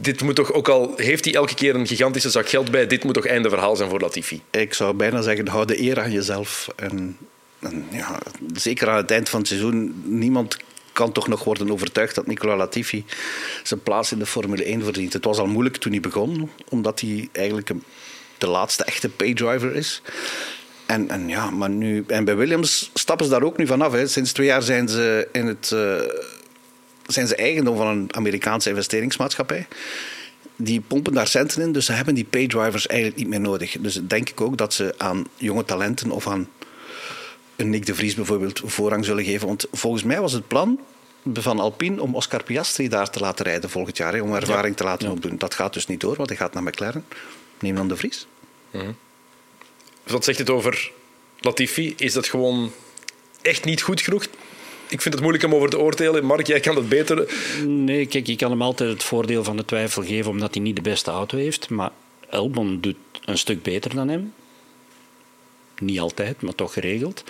[0.00, 3.04] Dit moet toch ook al heeft hij elke keer een gigantische zak geld bij, dit
[3.04, 4.42] moet toch einde verhaal zijn voor Latifi.
[4.50, 6.68] Ik zou bijna zeggen, hou de eer aan jezelf.
[6.76, 7.16] En,
[7.90, 8.18] ja,
[8.54, 10.56] zeker aan het eind van het seizoen, niemand
[10.92, 13.04] kan toch nog worden overtuigd dat Nicola Latifi
[13.62, 15.12] zijn plaats in de Formule 1 verdient.
[15.12, 17.70] Het was al moeilijk toen hij begon, omdat hij eigenlijk
[18.38, 20.02] de laatste echte paydriver is.
[20.86, 23.92] En, en, ja, maar nu, en bij Williams stappen ze daar ook nu vanaf.
[23.92, 24.06] Hè.
[24.06, 25.96] Sinds twee jaar zijn ze, in het, eh,
[27.06, 29.66] zijn ze eigendom van een Amerikaanse investeringsmaatschappij
[30.56, 33.76] die pompen daar centen in, dus ze hebben die paydrivers eigenlijk niet meer nodig.
[33.80, 36.48] Dus denk ik ook dat ze aan jonge talenten of aan
[37.56, 39.46] een Nick de Vries bijvoorbeeld voorrang zullen geven.
[39.46, 40.80] Want volgens mij was het plan
[41.32, 44.84] van Alpine om Oscar Piastri daar te laten rijden volgend jaar, hè, om ervaring te
[44.84, 45.38] laten opdoen.
[45.38, 47.04] Dat gaat dus niet door, want hij gaat naar McLaren.
[47.58, 48.26] Neem dan de Vries.
[50.02, 50.92] Wat zegt het over
[51.40, 51.94] Latifi?
[51.96, 52.72] Is dat gewoon
[53.42, 54.26] echt niet goed genoeg?
[54.88, 56.24] Ik vind het moeilijk om over te oordelen.
[56.24, 57.34] Mark, jij kan het beter.
[57.66, 60.76] Nee, kijk, je kan hem altijd het voordeel van de twijfel geven omdat hij niet
[60.76, 61.68] de beste auto heeft.
[61.70, 61.90] Maar
[62.30, 64.32] Albon doet een stuk beter dan hem.
[65.78, 67.24] Niet altijd, maar toch geregeld.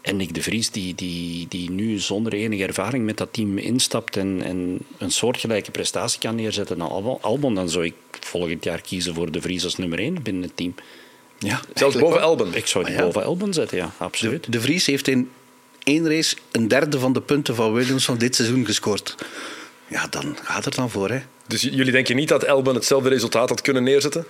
[0.00, 4.16] En Nick de Vries, die, die, die nu zonder enige ervaring met dat team instapt
[4.16, 8.80] en, en een soortgelijke prestatie kan neerzetten dan Albon, Albon, dan zou ik volgend jaar
[8.80, 10.74] kiezen voor de Vries als nummer 1 binnen het team.
[11.38, 12.54] Ja, Zelfs boven Elben.
[12.54, 13.04] Ik zou die Ah, ja.
[13.06, 14.44] boven Albon zetten, ja, absoluut.
[14.44, 15.30] De, de Vries heeft in
[15.88, 19.14] één race een derde van de punten van Williams van dit seizoen gescoord.
[19.86, 21.20] Ja, dan gaat het dan voor, hè.
[21.46, 24.24] Dus jullie denken niet dat Elben hetzelfde resultaat had kunnen neerzetten?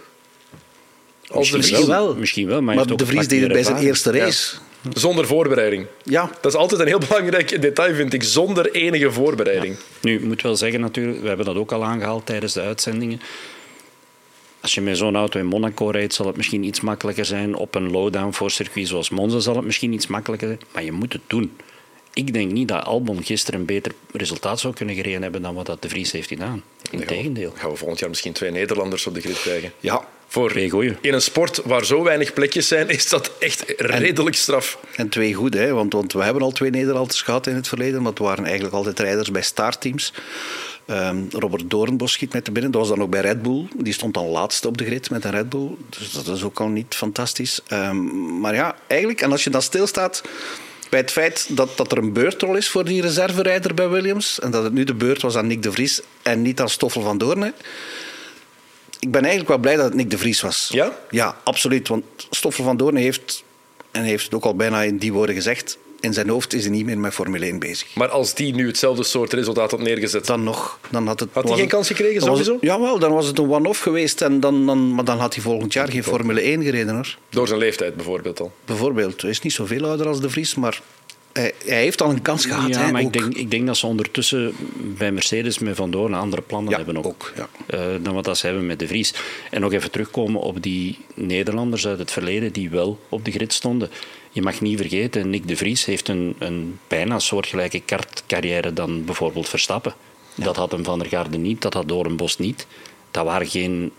[1.28, 2.14] Als Misschien wel.
[2.14, 4.56] Misschien wel, maar, de een Vries deed het bij zijn eerste race.
[4.92, 5.86] Zonder voorbereiding.
[6.02, 8.22] Ja, Dat is altijd een heel belangrijk detail, vind ik.
[8.22, 9.76] Zonder enige voorbereiding.
[10.00, 13.20] Nu, ik moet wel zeggen natuurlijk, we hebben dat ook al aangehaald tijdens de uitzendingen.
[14.60, 17.54] Als je met zo'n auto in Monaco rijdt, zal het misschien iets makkelijker zijn.
[17.54, 20.60] Op een low-down voor circuit zoals Monza zal het misschien iets makkelijker zijn.
[20.72, 21.56] Maar je moet het doen.
[22.14, 25.66] Ik denk niet dat Albon gisteren een beter resultaat zou kunnen gereden hebben dan wat
[25.66, 26.62] dat de Vries heeft gedaan.
[26.90, 27.52] Integendeel.
[27.56, 29.72] Gaan we volgend jaar misschien twee Nederlanders op de grid krijgen?
[29.80, 30.08] ja.
[30.30, 30.96] Voor Voor Twee goeie.
[31.00, 34.78] in een sport waar zo weinig plekjes zijn, is dat echt redelijk straf.
[34.96, 35.72] En twee goed, hè?
[35.72, 38.74] Want, want we hebben al twee Nederlanders gehad in het verleden, maar het waren eigenlijk
[38.74, 40.12] altijd rijders bij startteams.
[40.88, 43.68] Ehm, Robert Doornbos schiet met de binnen, dat was dan ook bij Red Bull.
[43.76, 46.60] Die stond dan laatste op de grid met een Red Bull, dus dat is ook
[46.60, 47.60] al niet fantastisch.
[47.66, 50.22] Ehm, maar ja, eigenlijk, en als je dan stilstaat
[50.90, 54.50] bij het feit dat, dat er een beurtrol is voor die reserverijder bij Williams, en
[54.50, 57.18] dat het nu de beurt was aan Nick de Vries en niet aan Stoffel van
[57.18, 57.52] Doorne.
[58.98, 60.68] Ik ben eigenlijk wel blij dat het Nick de Vries was.
[60.72, 60.98] Ja?
[61.10, 61.88] Ja, absoluut.
[61.88, 63.44] Want Stoffel van Doorne heeft,
[63.90, 66.72] en heeft het ook al bijna in die woorden gezegd, in zijn hoofd is hij
[66.72, 67.94] niet meer met Formule 1 bezig.
[67.94, 71.28] Maar als die nu hetzelfde soort resultaat had neergezet, Dan nog, dan had het...
[71.32, 72.58] Had hij geen het- kans gekregen, sowieso?
[72.60, 74.20] Jawel, dan was het een one-off geweest.
[74.22, 77.16] En dan, dan, maar dan had hij volgend jaar geen Formule 1 gereden, hoor.
[77.30, 78.52] door zijn leeftijd bijvoorbeeld al.
[78.64, 80.80] Bijvoorbeeld, hij is niet zoveel ouder als De Vries, maar
[81.32, 82.68] hij, hij heeft al een kans gehad.
[82.68, 84.52] ja, hè, maar ik denk, ik denk dat ze ondertussen
[84.98, 87.48] bij Mercedes met Van Doorn andere plannen Ja, hebben ook, ook, ja.
[87.66, 89.14] eh, dan wat dat ze hebben met De Vries.
[89.50, 93.52] En nog even terugkomen op die Nederlanders uit het verleden die wel op de grid
[93.52, 93.90] stonden.
[94.38, 99.48] Je mag niet vergeten, Nick De Vries heeft een, een bijna soortgelijke kartcarrière dan bijvoorbeeld
[99.48, 99.94] Verstappen.
[100.34, 102.66] Dat had een Van der Garde niet, dat had Doornbos niet.
[103.10, 103.92] Dat waren geen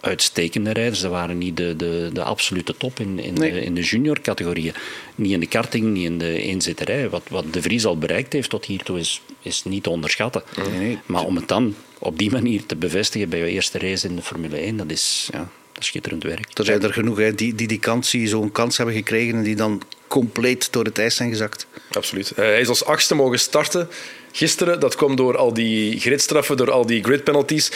[0.00, 1.00] uitstekende rijders.
[1.00, 3.52] Dat waren niet de, de, de absolute top in, in, Nee.
[3.52, 4.74] de, in de junior-categorieën.
[5.14, 7.08] Niet in de karting, niet in de eenzitterij.
[7.08, 10.42] Wat, wat De Vries al bereikt heeft tot hiertoe is, is niet te onderschatten.
[10.56, 10.98] Nee, nee.
[11.06, 14.22] Maar om het dan op die manier te bevestigen bij je eerste race in de
[14.22, 16.58] Formule 1, dat is, ja, dat is schitterend werk.
[16.58, 19.42] Er zijn er genoeg hè, die, die die kans, die zo'n kans hebben gekregen en
[19.42, 21.66] die dan compleet door het ijs zijn gezakt.
[21.92, 22.30] Absoluut.
[22.30, 23.88] Eh, hij is als achtste mogen starten
[24.32, 24.80] gisteren.
[24.80, 27.70] Dat kwam door al die gridstraffen, door al die grid penalties.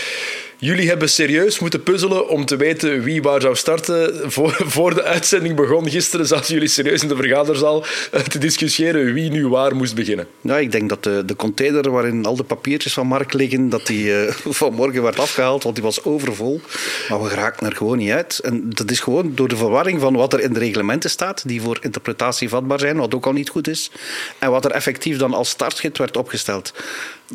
[0.64, 4.32] Jullie hebben serieus moeten puzzelen om te weten wie waar zou starten.
[4.32, 9.12] Voor, voor de uitzending begon gisteren zaten jullie serieus in de vergaderzaal eh, te discussiëren
[9.12, 10.26] wie nu waar moest beginnen.
[10.40, 13.86] Nou, ik denk dat de, de container waarin al de papiertjes van Mark liggen, dat
[13.86, 16.60] die eh, vanmorgen werd afgehaald, want die was overvol.
[17.08, 18.38] Maar we geraakten er gewoon niet uit.
[18.38, 21.60] En dat is gewoon door de verwarring van wat er in de reglementen staat, die
[21.62, 23.90] voor interpretatie vatbaar zijn, wat ook al niet goed is,
[24.38, 26.72] en wat er effectief dan als startschrift werd opgesteld.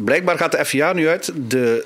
[0.03, 1.85] Blijkbaar gaat de FIA nu uit, de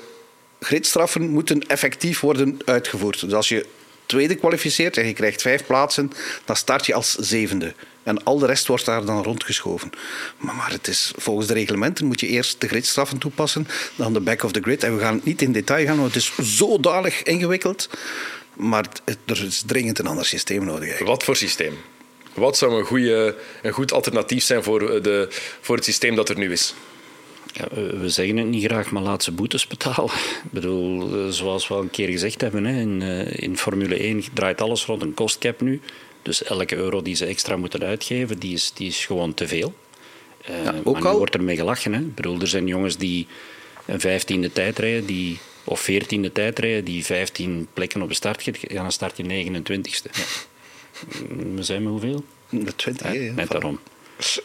[0.64, 3.20] gridstraffen moeten effectief worden uitgevoerd.
[3.20, 3.66] Dus als je
[4.06, 6.12] tweede kwalificeert en je krijgt vijf plaatsen,
[6.44, 7.74] dan start je als zevende.
[8.02, 9.90] En al de rest wordt daar dan rondgeschoven.
[10.38, 14.20] Maar, maar het is, volgens de reglementen moet je eerst de gridstraffen toepassen, dan de
[14.20, 14.82] back of the grid.
[14.82, 17.88] En we gaan niet in detail gaan, want het is zodanig ingewikkeld.
[18.56, 20.98] Maar het- er is dringend een ander systeem nodig.
[20.98, 21.78] Wat voor systeem?
[22.34, 25.28] Wat zou een, goede, een goed alternatief zijn voor, eh, de,
[25.60, 26.74] voor het systeem dat er nu is?
[27.56, 30.10] Ja, we zeggen het niet graag, maar laat ze boetes betalen.
[30.44, 34.04] Ik bedoel, eh, zoals we al een keer gezegd hebben, hè, in, eh, in Formule
[34.06, 35.80] 1 draait alles rond een kostcap nu.
[36.22, 39.74] Dus elke euro die ze extra moeten uitgeven, die is, die is gewoon te veel.
[40.44, 41.92] Eh, ook maar nu al- wordt er mee gelachen.
[41.92, 42.00] Hè.
[42.00, 43.26] Ik bedoel, er zijn jongens die
[43.86, 48.42] een vijftiende tijd rijden, die, of veertiende tijd rijden, die 15 plekken op de start
[48.42, 50.10] gaan, ja, dan start je 29ste.
[51.54, 52.24] We zijn met hoeveel?
[52.48, 53.32] De 20, hè, ja.
[53.32, 53.78] Net daarom.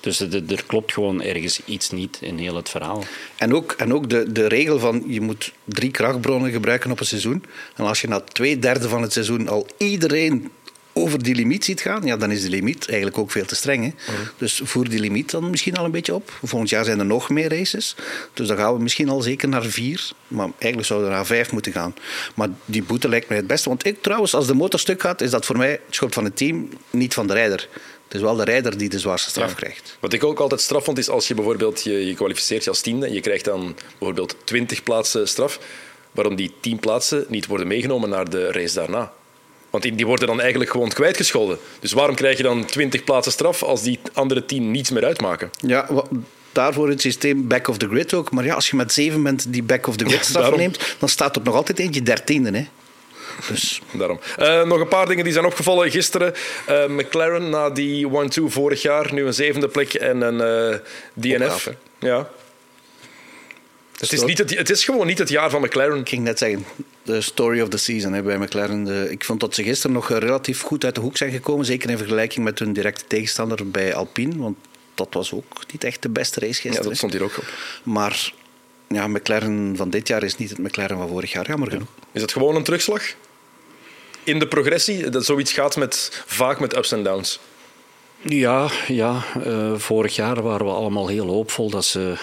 [0.02, 3.04] Dus er, er klopt gewoon ergens iets niet in heel het verhaal.
[3.38, 7.06] En ook, en ook de, de regel van je moet drie krachtbronnen gebruiken op een
[7.06, 7.44] seizoen.
[7.76, 10.52] En als je na twee derde van het seizoen al iedereen
[10.94, 13.84] over die limiet ziet gaan, ja, dan is de limiet eigenlijk ook veel te streng.
[13.84, 14.14] Hè?
[14.38, 16.32] Dus voer die limiet dan misschien al een beetje op.
[16.44, 17.96] Volgend jaar zijn er nog meer races.
[18.34, 20.12] Dus dan gaan we misschien al zeker naar vier.
[20.28, 21.96] Maar eigenlijk zouden we naar vijf moeten gaan.
[22.36, 23.70] Maar die boete lijkt mij het beste.
[23.70, 26.24] Want ik trouwens, als de motor stuk gaat, is dat voor mij het schuld van
[26.24, 27.68] het team, niet van de rijder.
[28.10, 29.98] Het is wel de rijder die de zwaarste straf krijgt.
[30.00, 32.82] Wat ik ook altijd straf vond, is als je bijvoorbeeld je, je kwalificeert je als
[32.82, 35.60] tiende en je krijgt dan bijvoorbeeld 20 plaatsen straf,
[36.12, 39.12] waarom die 10 plaatsen niet worden meegenomen naar de race daarna.
[39.70, 41.58] Want die, worden dan eigenlijk gewoon kwijtgescholden.
[41.80, 45.52] Dus waarom krijg je dan 20 plaatsen straf als die andere 10 niets meer uitmaken?
[45.60, 45.90] Ja,
[46.52, 48.32] daarvoor het systeem back of the grid ook.
[48.32, 51.10] Maar ja, als je met zeven bent die back of the grid straf neemt, dan
[51.10, 52.58] staat er nog altijd eentje dertiende.
[52.58, 52.68] Hè?
[53.48, 54.20] Dus Daarom.
[54.38, 56.34] Eh, nog een paar dingen die zijn opgevallen gisteren.
[56.66, 60.80] Eh, McLaren na die 1-2 vorig jaar, nu een zevende plek en een eh,
[61.14, 61.70] DNF.
[62.00, 62.30] Ja.
[64.00, 66.00] Het is, niet het, het is gewoon niet het jaar van McLaren.
[66.00, 66.66] ik ging net zeggen,
[67.04, 68.84] de story of the season hè, bij McLaren.
[68.84, 71.66] De, ik vond dat ze gisteren nog relatief goed uit de hoek zijn gekomen.
[71.66, 74.38] Zeker in vergelijking met hun directe tegenstander bij Alpine.
[74.38, 74.58] Want
[74.96, 76.82] dat was ook niet echt de beste race Ja, gisteren.
[76.82, 76.98] dat hè.
[76.98, 77.54] stond hier ook op.
[77.84, 78.34] Maar
[78.88, 81.48] ja, McLaren van dit jaar is niet het McLaren van vorig jaar.
[81.48, 81.88] Jammer genoeg.
[82.12, 83.04] Is het gewoon een terugslag?
[84.30, 85.10] In de progressie?
[85.10, 87.40] Dat zoiets gaat met, vaak met ups en downs.
[88.22, 92.16] Ja, ja eh, vorig jaar waren we allemaal heel hoopvol dat ze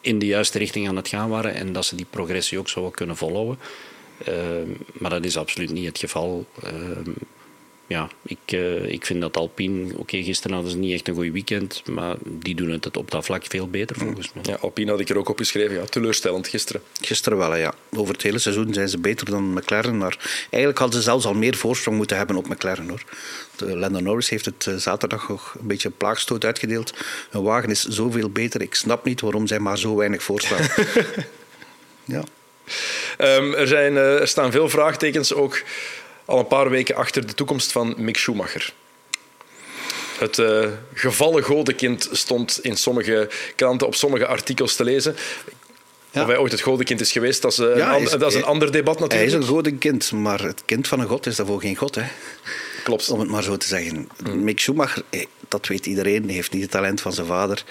[0.00, 2.94] in de juiste richting aan het gaan waren en dat ze die progressie ook zouden
[2.94, 3.58] kunnen volhouden.
[4.24, 4.34] Eh,
[4.92, 6.46] maar dat is absoluut niet het geval.
[6.62, 6.70] Eh,
[7.86, 9.98] ja, ik, uh, ik vind dat Alpine...
[9.98, 13.24] Oké, gisteren hadden ze niet echt een goed weekend, maar die doen het op dat
[13.24, 14.42] vlak veel beter volgens mij.
[14.46, 15.76] Ja, Alpine had ik er ook op geschreven.
[15.76, 16.82] Ja, teleurstellend gisteren.
[17.00, 17.74] Gisteren wel, ja.
[17.96, 19.98] Over het hele seizoen zijn ze beter dan McLaren.
[19.98, 22.88] Maar eigenlijk hadden ze zelfs al meer voorsprong moeten hebben op McLaren.
[22.88, 23.04] Hoor.
[23.56, 26.92] De Lando Norris heeft het uh, zaterdag nog een beetje een plaagstoot uitgedeeld.
[27.30, 28.62] Een wagen is zoveel beter.
[28.62, 30.66] Ik snap niet waarom zij maar zo weinig voorstaan.
[32.04, 32.22] ja.
[33.18, 35.62] Um, er, zijn, uh, er staan veel vraagtekens ook
[36.24, 38.72] al een paar weken achter de toekomst van Mick Schumacher.
[40.18, 45.16] Het uh, gevallen godenkind stond in sommige kranten op sommige artikels te lezen.
[46.10, 46.20] Ja.
[46.20, 48.44] Of hij ooit het godenkind is geweest, dat is, uh, ja, een, dat is een
[48.44, 49.30] ander debat natuurlijk.
[49.30, 51.94] Hij is een godenkind, maar het kind van een god is daarvoor geen god.
[51.94, 52.02] Hè?
[52.84, 53.10] Klopt.
[53.10, 54.08] Om het maar zo te zeggen.
[54.24, 54.44] Mm.
[54.44, 57.64] Mick Schumacher, eh, dat weet iedereen, heeft niet het talent van zijn vader.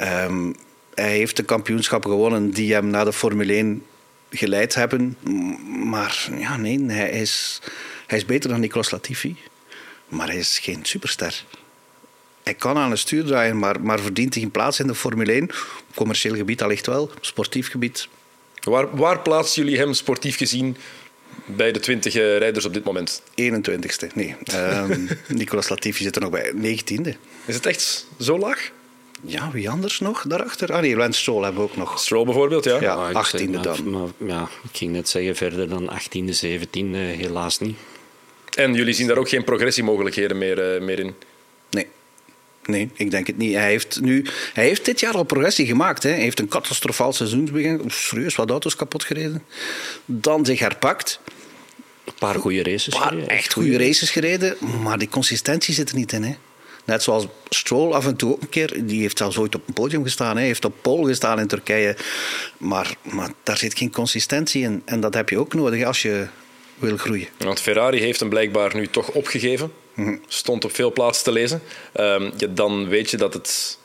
[0.00, 0.54] Um,
[0.94, 3.82] hij heeft de kampioenschappen gewonnen die hem naar de Formule 1
[4.36, 5.16] geleid hebben.
[5.84, 7.60] Maar ja, nee, hij is,
[8.06, 9.36] hij is beter dan Nicolas Latifi.
[10.08, 11.44] Maar hij is geen superster.
[12.42, 15.32] Hij kan aan een stuur draaien, maar, maar verdient hij geen plaats in de Formule
[15.32, 15.42] 1.
[15.42, 18.08] Op commercieel gebied allicht wel, sportief gebied.
[18.62, 20.76] Waar, waar plaatsen jullie hem sportief gezien
[21.44, 23.22] bij de 20 rijders op dit moment?
[23.22, 24.36] 21ste, nee.
[24.54, 27.08] Um, Nicolas Latifi zit er nog bij, 19e.
[27.46, 28.70] Is het echt zo laag?
[29.26, 30.72] Ja, wie anders nog daarachter?
[30.72, 32.00] Ah nee, Lance Stroll hebben we ook nog.
[32.00, 32.80] Stroll bijvoorbeeld, ja.
[32.80, 33.90] Ja, 18e dan.
[33.90, 37.76] Maar, ja, ik ging net zeggen, verder dan 18e, 17e, helaas niet.
[38.54, 41.14] En jullie zien daar ook geen progressiemogelijkheden meer, uh, meer in?
[41.70, 41.86] Nee.
[42.64, 43.54] Nee, ik denk het niet.
[43.54, 46.02] Hij heeft, nu, hij heeft dit jaar al progressie gemaakt.
[46.02, 46.10] Hè.
[46.10, 47.82] Hij heeft een catastrofaal seizoensbegin.
[47.86, 49.44] Serieus, wat auto's kapot gereden.
[50.04, 51.20] Dan zich herpakt.
[52.04, 53.28] Een paar goede races paar gereden.
[53.28, 54.56] Echt goede races gereden.
[54.82, 56.22] Maar die consistentie zit er niet in.
[56.22, 56.36] Hè.
[56.86, 59.74] Net zoals Stroll af en toe ook een keer, die heeft zelfs ooit op een
[59.74, 61.96] podium gestaan, hij heeft op pole gestaan in Turkije.
[62.58, 64.82] Maar, maar daar zit geen consistentie in.
[64.84, 66.26] En dat heb je ook nodig als je
[66.78, 67.28] wil groeien.
[67.38, 69.72] Want Ferrari heeft hem blijkbaar nu toch opgegeven.
[69.94, 70.16] Mhm.
[70.26, 71.62] Stond op veel plaatsen te lezen.
[72.00, 73.78] Um, ja, dan weet je dat het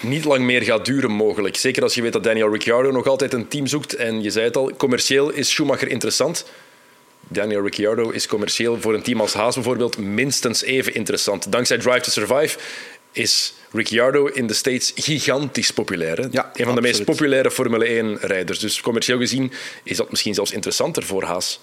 [0.00, 1.56] niet lang meer gaat duren mogelijk.
[1.56, 3.94] Zeker als je weet dat Daniel Ricciardo nog altijd een team zoekt.
[3.94, 6.44] En je zei het al, commercieel is Schumacher interessant.
[7.28, 11.52] Daniel Ricciardo is commercieel voor een team als Haas bijvoorbeeld minstens even interessant.
[11.52, 12.58] Dankzij Drive to Survive
[13.12, 16.16] is Ricciardo in de States gigantisch populair.
[16.16, 16.26] Hè?
[16.30, 18.58] Ja, een van de meest populaire Formule 1-rijders.
[18.58, 19.52] Dus commercieel gezien
[19.82, 21.60] is dat misschien zelfs interessanter voor Haas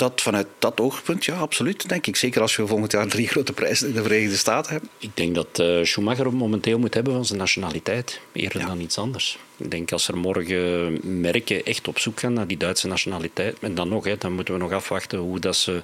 [0.00, 2.16] dat vanuit dat oogpunt, ja, absoluut, denk ik.
[2.16, 4.90] Zeker als we volgend jaar drie grote prijzen in de Verenigde Staten hebben.
[4.98, 9.38] Ik denk dat uh, Schumacher momenteel moet hebben van zijn nationaliteit, eerder dan iets anders.
[9.56, 13.74] Ik denk als er morgen merken echt op zoek gaan naar die Duitse nationaliteit, en
[13.74, 15.82] dan nog, hè, dan moeten we nog afwachten hoe dat ze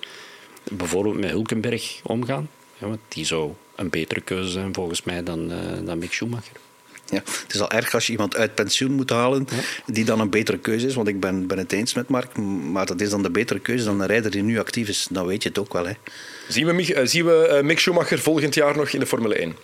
[0.70, 2.48] bijvoorbeeld met Hulkenberg omgaan.
[2.78, 6.56] Ja, want die zou een betere keuze zijn volgens mij dan, uh, dan Mick Schumacher.
[7.09, 9.48] Ja, het is al erg als je iemand uit pensioen moet halen
[9.86, 10.94] die dan een betere keuze is.
[10.94, 12.36] Want ik ben, ben het eens met Mark,
[12.70, 15.07] maar dat is dan de betere keuze dan een rijder die nu actief is.
[15.11, 15.86] Dan weet je het ook wel.
[15.86, 15.92] Hè.
[16.48, 19.57] Zien we, uh, zien we uh, Mick Schumacher volgend jaar nog in de Formule 1?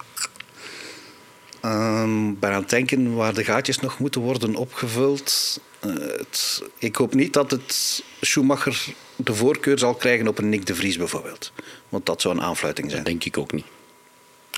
[1.64, 5.60] Um, ik ben aan het denken waar de gaatjes nog moeten worden opgevuld.
[5.86, 8.84] Uh, het, ik hoop niet dat het Schumacher
[9.16, 11.52] de voorkeur zal krijgen op een Nick de Vries bijvoorbeeld.
[11.88, 13.02] Want dat zou een aanfluiting zijn.
[13.02, 13.66] Dat denk ik ook niet.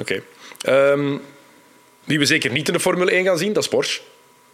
[0.01, 0.22] Oké.
[0.62, 0.93] Okay.
[0.93, 1.20] Um,
[2.05, 4.00] wie we zeker niet in de Formule 1 gaan zien, dat is Porsche.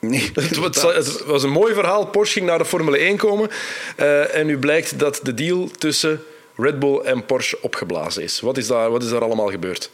[0.01, 2.07] Nee, het, was een mooi verhaal.
[2.07, 3.51] Porsche ging naar de Formule 1 komen.
[3.97, 6.23] Uh, en nu blijkt dat de deal tussen
[6.57, 8.41] Red Bull en Porsche opgeblazen is.
[8.41, 9.91] Wat is daar, wat is daar allemaal gebeurd?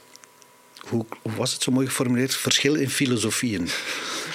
[0.88, 2.36] Hoe, hoe was het zo mooi geformuleerd?
[2.36, 3.68] Verschil in filosofieën.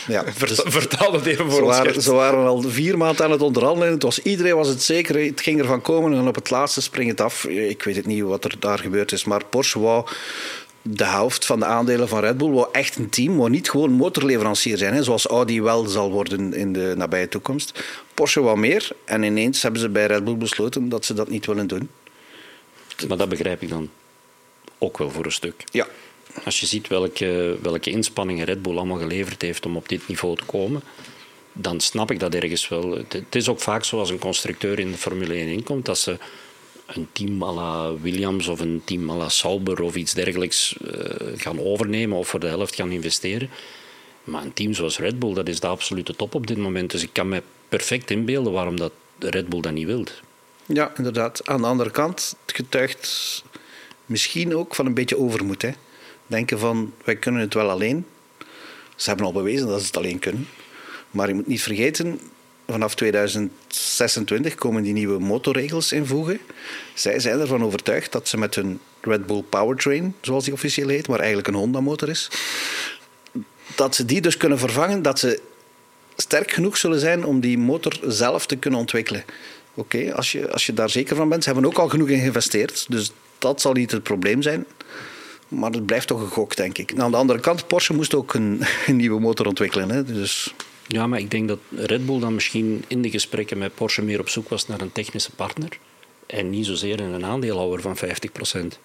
[0.07, 1.77] Ja, dus, vertaal het even voor ze ons.
[1.77, 3.93] Waren, ze waren al vier maanden aan het onderhandelen.
[3.93, 5.25] Het was, iedereen was het zeker.
[5.25, 7.45] Het ging ervan komen en op het laatste springt het af.
[7.45, 9.23] Ik weet het niet wat er daar gebeurd is.
[9.23, 10.05] Maar Porsche wou
[10.81, 13.91] de helft van de aandelen van Red Bull wou echt een team, wou niet gewoon
[13.91, 17.83] motorleverancier zijn, hè, zoals Audi wel zal worden in de nabije toekomst.
[18.13, 21.45] Porsche wou meer en ineens hebben ze bij Red Bull besloten dat ze dat niet
[21.45, 21.89] willen doen.
[23.07, 23.89] Maar dat begrijp ik dan
[24.77, 25.63] ook wel voor een stuk.
[25.71, 25.87] Ja.
[26.43, 30.37] Als je ziet welke, welke inspanningen Red Bull allemaal geleverd heeft om op dit niveau
[30.37, 30.81] te komen,
[31.53, 32.97] dan snap ik dat ergens wel.
[33.07, 36.17] Het is ook vaak zo als een constructeur in de Formule 1 inkomt, dat ze
[36.95, 41.03] een team à Williams of een team à la Sauber of iets dergelijks uh,
[41.35, 43.49] gaan overnemen of voor de helft gaan investeren.
[44.23, 46.91] Maar een team zoals Red Bull, dat is de absolute top op dit moment.
[46.91, 50.03] Dus ik kan me perfect inbeelden waarom dat Red Bull dat niet wil.
[50.65, 51.47] Ja, inderdaad.
[51.47, 53.43] Aan de andere kant, het getuigt
[54.05, 55.61] misschien ook van een beetje overmoed.
[55.61, 55.71] Hè?
[56.27, 58.05] Denken van, wij kunnen het wel alleen.
[58.95, 60.47] Ze hebben al bewezen dat ze het alleen kunnen.
[61.11, 62.19] Maar je moet niet vergeten,
[62.71, 66.39] vanaf 2026 komen die nieuwe motorregels invoegen.
[66.93, 71.07] Zij zijn ervan overtuigd dat ze met hun Red Bull Powertrain, zoals die officieel heet,
[71.07, 72.29] maar eigenlijk een Honda-motor is,
[73.75, 75.41] dat ze die dus kunnen vervangen, dat ze
[76.15, 79.23] sterk genoeg zullen zijn om die motor zelf te kunnen ontwikkelen.
[79.73, 81.43] Oké, als, je, als je daar zeker van bent.
[81.43, 82.85] Ze hebben ook al genoeg in geïnvesteerd.
[82.89, 84.65] Dus dat zal niet het probleem zijn.
[85.47, 86.93] Maar het blijft toch een gok, denk ik.
[86.97, 89.89] aan de andere kant, Porsche moest ook een, een nieuwe motor ontwikkelen.
[89.89, 90.03] Hè?
[90.03, 90.53] Dus...
[90.91, 94.19] Ja, maar ik denk dat Red Bull dan misschien in de gesprekken met Porsche meer
[94.19, 95.77] op zoek was naar een technische partner.
[96.25, 98.79] En niet zozeer in een aandeelhouder van 50 procent.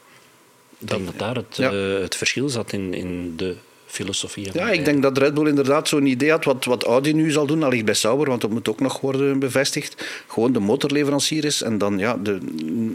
[0.78, 1.72] Ik denk dat daar het, ja.
[1.72, 4.48] uh, het verschil zat in, in de filosofie.
[4.52, 7.46] Ja, ik denk dat Red Bull inderdaad zo'n idee had wat, wat Audi nu zal
[7.46, 10.06] doen, al ligt bij Sauber, want dat moet ook nog worden bevestigd.
[10.26, 12.38] Gewoon de motorleverancier is en dan ja, de,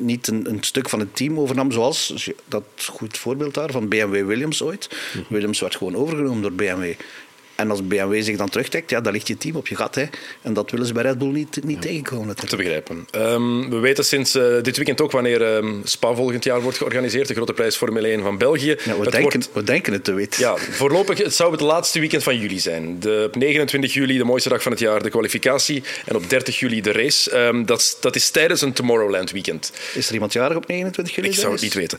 [0.01, 4.25] niet een, een stuk van het team overnam, zoals dat goed voorbeeld daar van BMW
[4.25, 4.87] Williams ooit.
[4.91, 5.25] Mm -hmm.
[5.29, 6.93] Williams werd gewoon overgenomen door BMW.
[7.61, 9.95] En als BMW zich dan terugtrekt, ja, dan ligt je team op je gat.
[9.95, 10.05] Hè.
[10.41, 11.89] En dat willen ze bij Red Bull niet, niet ja.
[11.89, 12.27] tegenkomen.
[12.27, 12.49] Natuurlijk.
[12.49, 13.07] Te begrijpen.
[13.15, 17.27] Um, we weten sinds uh, dit weekend ook wanneer um, Spa volgend jaar wordt georganiseerd.
[17.27, 18.67] De grote prijs Formule 1 van België.
[18.67, 20.41] Ja, we, het denken, wordt, we denken het te weten.
[20.41, 22.99] Ja, voorlopig het zou het laatste weekend van juli zijn.
[22.99, 25.83] De, op 29 juli, de mooiste dag van het jaar, de kwalificatie.
[26.05, 27.37] En op 30 juli de race.
[27.37, 29.71] Um, dat, dat is tijdens een Tomorrowland weekend.
[29.93, 31.27] Is er iemand jarig op 29 juli?
[31.27, 31.97] Ik zou het niet weten.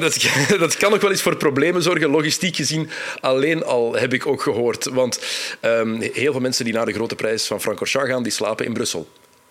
[0.00, 0.28] dat,
[0.58, 2.90] dat kan ook wel eens voor problemen zorgen, logistiek gezien.
[3.20, 4.87] Alleen al heb ik ook gehoord.
[4.92, 5.18] Want
[5.62, 8.72] Um, heel veel mensen die naar de grote prijs van Francorchamps gaan, die slapen in
[8.72, 9.08] Brussel.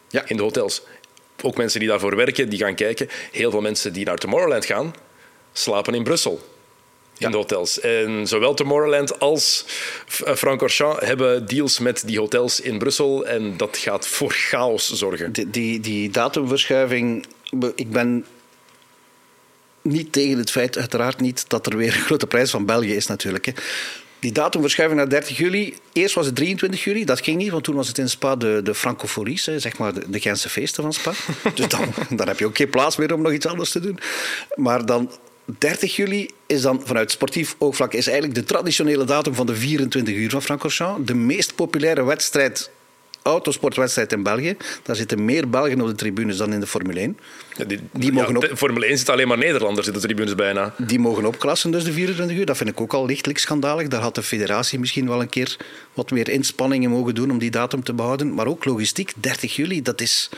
[0.09, 0.23] Ja.
[0.27, 0.81] In de hotels.
[1.41, 3.09] Ook mensen die daarvoor werken, die gaan kijken.
[3.31, 4.95] Heel veel mensen die naar Tomorrowland gaan,
[5.53, 6.55] slapen in Brussel.
[7.17, 7.79] In de hotels.
[7.79, 9.65] En zowel Tomorrowland als
[10.07, 13.25] Francorchamps hebben deals met die hotels in Brussel.
[13.25, 15.31] En dat gaat voor chaos zorgen.
[15.31, 17.25] Die, die, die datumverschuiving.
[17.75, 18.25] Ik ben
[19.81, 23.07] niet tegen het feit, uiteraard niet, dat er weer een grote prijs van België is
[23.07, 23.45] natuurlijk.
[23.45, 23.53] Hè
[24.19, 25.73] die datumverschuiving naar 30 juli.
[25.93, 28.59] Eerst was het 23 juli, dat ging niet, want toen was het in Spa de,
[28.63, 31.11] de Francofolies, zeg maar de, de Gentse feesten van Spa.
[31.55, 33.99] dus dan, dan heb je ook geen plaats meer om nog iets anders te doen.
[34.55, 35.11] Maar dan
[35.57, 40.15] 30 juli is dan vanuit sportief oogvlak is eigenlijk de traditionele datum van de 24
[40.15, 41.07] uur van Francorchamps.
[41.07, 42.69] De meest populaire wedstrijd
[43.27, 44.57] autosportwedstrijd in België.
[44.83, 47.17] Daar zitten meer Belgen op de tribunes dan in de Formule 1.
[47.57, 48.57] Ja, die, die mogen ja, op...
[48.57, 50.73] Formule 1 zitten alleen maar Nederlanders in de tribunes bijna.
[50.77, 52.45] Die mogen opklassen, dus de 24 uur.
[52.45, 53.87] Dat vind ik ook al lichtelijk schandalig.
[53.87, 55.57] Daar had de federatie misschien wel een keer
[55.93, 58.33] wat meer inspanningen mogen doen om die datum te behouden.
[58.33, 60.29] Maar ook logistiek, 30 juli, dat is...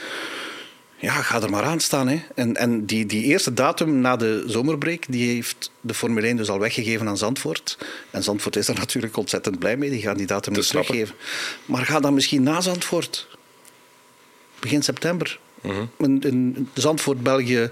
[1.02, 2.08] Ja, ga er maar aan staan.
[2.08, 2.22] Hè.
[2.36, 6.50] En, en die, die eerste datum na de zomerbreak, die heeft de Formule 1 dus
[6.50, 7.78] al weggegeven aan Zandvoort.
[8.12, 9.89] En Zandvoort is er natuurlijk ontzettend blij mee.
[9.89, 11.16] Die gaan die datum niet teruggeven.
[11.66, 13.28] Maar ga dan misschien na Zandvoort.
[14.60, 15.39] Begin september.
[15.62, 15.78] -huh.
[15.97, 17.70] in, in Zandvoort, België,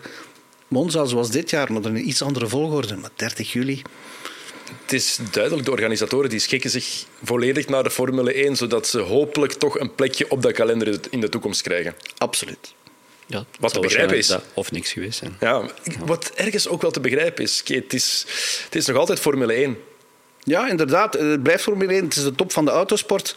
[0.68, 2.96] Monza zoals dit jaar, maar dan in een iets andere volgorde.
[2.96, 3.82] Maar 30 juli...
[4.82, 9.00] Het is duidelijk, de organisatoren die schikken zich volledig naar de Formule 1, zodat ze
[9.00, 11.96] hopelijk toch een plekje op dat kalender in de toekomst krijgen.
[12.18, 12.76] Absoluut.
[13.28, 14.38] Ja, wat te begrijpen is.
[14.54, 15.38] of niks geweest zijn.
[15.40, 15.70] Ja,
[16.06, 17.64] wat ergens ook wel te begrijpen is.
[17.66, 18.26] Het is,
[18.64, 19.78] het is nog altijd Formule 1.
[20.44, 21.14] Ja, inderdaad.
[21.14, 22.04] Het blijft Formule 1.
[22.04, 23.36] Het is de top van de autosport.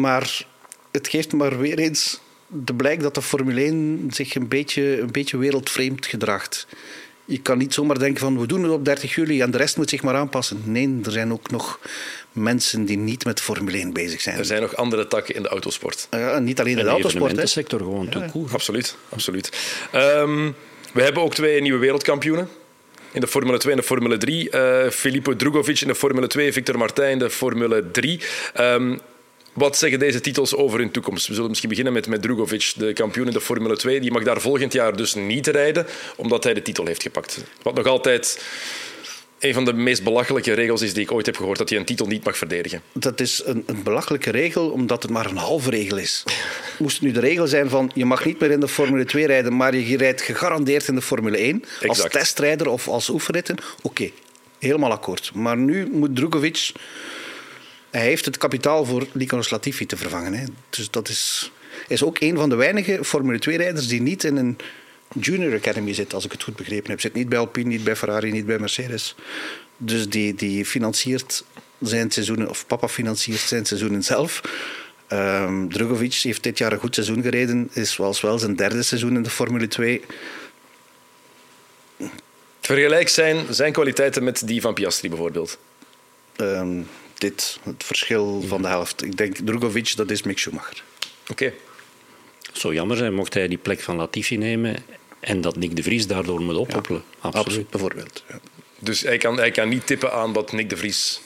[0.00, 0.46] Maar
[0.90, 5.12] het geeft maar weer eens de blijk dat de Formule 1 zich een beetje, een
[5.12, 6.66] beetje wereldvreemd gedraagt.
[7.24, 9.76] Je kan niet zomaar denken van we doen het op 30 juli en de rest
[9.76, 10.62] moet zich maar aanpassen.
[10.64, 11.80] Nee, er zijn ook nog
[12.38, 14.38] mensen die niet met Formule 1 bezig zijn.
[14.38, 16.08] Er zijn nog andere takken in de autosport.
[16.14, 17.36] Uh, niet alleen in de, autosport.
[17.36, 18.30] De sector gewoon ja.
[18.52, 18.96] Absoluut.
[19.08, 19.52] absoluut.
[19.94, 20.54] Um,
[20.92, 22.48] we hebben ook twee nieuwe wereldkampioenen.
[23.12, 24.48] In de Formule 2 en de Formule 3.
[24.50, 28.20] Uh, Filippo Drugovic in de Formule 2, Victor Martijn in de Formule 3.
[28.60, 29.00] Um,
[29.52, 31.26] wat zeggen deze titels over hun toekomst?
[31.26, 34.00] We zullen misschien beginnen met, met Drugovic, de kampioen in de Formule 2.
[34.00, 35.86] Die mag daar volgend jaar dus niet rijden,
[36.16, 37.44] omdat hij de titel heeft gepakt.
[37.62, 38.42] Wat nog altijd
[39.38, 41.84] een van de meest belachelijke regels is die ik ooit heb gehoord, dat je een
[41.84, 42.82] titel niet mag verdedigen.
[42.92, 46.24] Dat is een, een belachelijke regel, omdat het maar een halve regel is.
[46.78, 49.26] Moest het nu de regel zijn van je mag niet meer in de Formule 2
[49.26, 51.88] rijden, maar je rijdt gegarandeerd in de Formule 1 exact.
[51.88, 54.10] als testrijder of als oefenritten, oké,
[54.58, 55.30] helemaal akkoord.
[55.34, 56.72] Maar nu moet Drugovic...
[57.90, 60.34] Hij heeft het kapitaal voor Nicolas Latifi te vervangen.
[60.34, 60.44] Hè.
[60.70, 61.52] Dus dat is,
[61.86, 64.58] is ook een van de weinige Formule 2-rijders die niet in een
[65.14, 67.00] Junior Academy zit, als ik het goed begrepen heb.
[67.00, 69.14] Zit niet bij Alpine, niet bij Ferrari, niet bij Mercedes.
[69.76, 71.44] Dus die, die financiert
[71.80, 74.40] zijn seizoenen, of papa financiert zijn seizoenen zelf.
[75.12, 77.70] Um, Drugovic heeft dit jaar een goed seizoen gereden.
[77.72, 80.02] Is zoals wel zijn derde seizoen in de Formule 2.
[82.60, 85.58] Vergelijk zijn, zijn kwaliteiten met die van Piastri bijvoorbeeld?
[86.36, 89.02] Um, dit, het verschil van de helft.
[89.02, 90.82] Ik denk Drugovic, dat is Mick Schumacher.
[91.22, 91.32] Oké.
[91.32, 91.54] Okay.
[92.52, 94.76] Zou jammer zijn mocht hij die plek van Latifi nemen
[95.20, 97.02] en dat Nick de Vries daardoor moet ophoppelen.
[97.10, 97.46] Ja, absoluut.
[97.46, 97.70] absoluut.
[97.70, 98.24] bijvoorbeeld.
[98.28, 98.40] Ja.
[98.78, 101.20] Dus hij kan, hij kan niet tippen aan wat Nick de Vries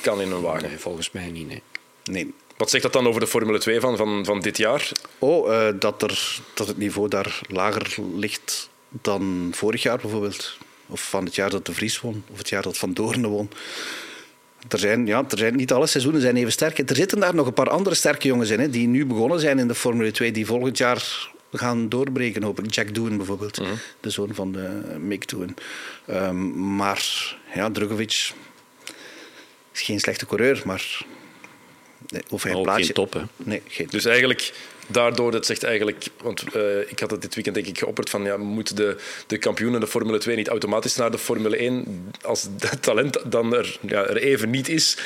[0.00, 0.68] kan in een wagen?
[0.68, 1.62] Nee, volgens mij niet, nee.
[2.04, 2.34] nee.
[2.56, 4.90] Wat zegt dat dan over de Formule 2 van, van, van dit jaar?
[5.18, 10.56] Oh, uh, dat, er, dat het niveau daar lager ligt dan vorig jaar bijvoorbeeld.
[10.86, 13.50] Of van het jaar dat de Vries won, of het jaar dat Van Doornen won.
[14.68, 16.78] Er zijn, ja, er zijn niet alle seizoenen zijn even sterk.
[16.78, 19.58] Er zitten daar nog een paar andere sterke jongens in, hè, die nu begonnen zijn
[19.58, 22.74] in de Formule 2, die volgend jaar gaan doorbreken, hoop ik.
[22.74, 23.74] Jack Doen bijvoorbeeld, Mhm.
[24.00, 24.68] de zoon van de
[25.00, 25.56] Mick Doen.
[26.06, 28.32] Ehm, maar ja, Drugovic
[29.72, 31.00] is geen slechte coureur, maar
[32.08, 32.84] nee, of hij een Ook plaatsje...
[32.84, 33.20] geen top, hè?
[33.36, 34.52] Nee, geen Dus eigenlijk,
[34.86, 36.06] daardoor, dat zegt eigenlijk...
[36.22, 38.22] Want eh, ik had het dit weekend denk ik geopperd van...
[38.24, 38.96] Ja, moet de,
[39.26, 42.10] de kampioen in de Formule 2 niet automatisch naar de Formule 1?
[42.22, 44.96] Als dat talent dan er, ja, er even niet is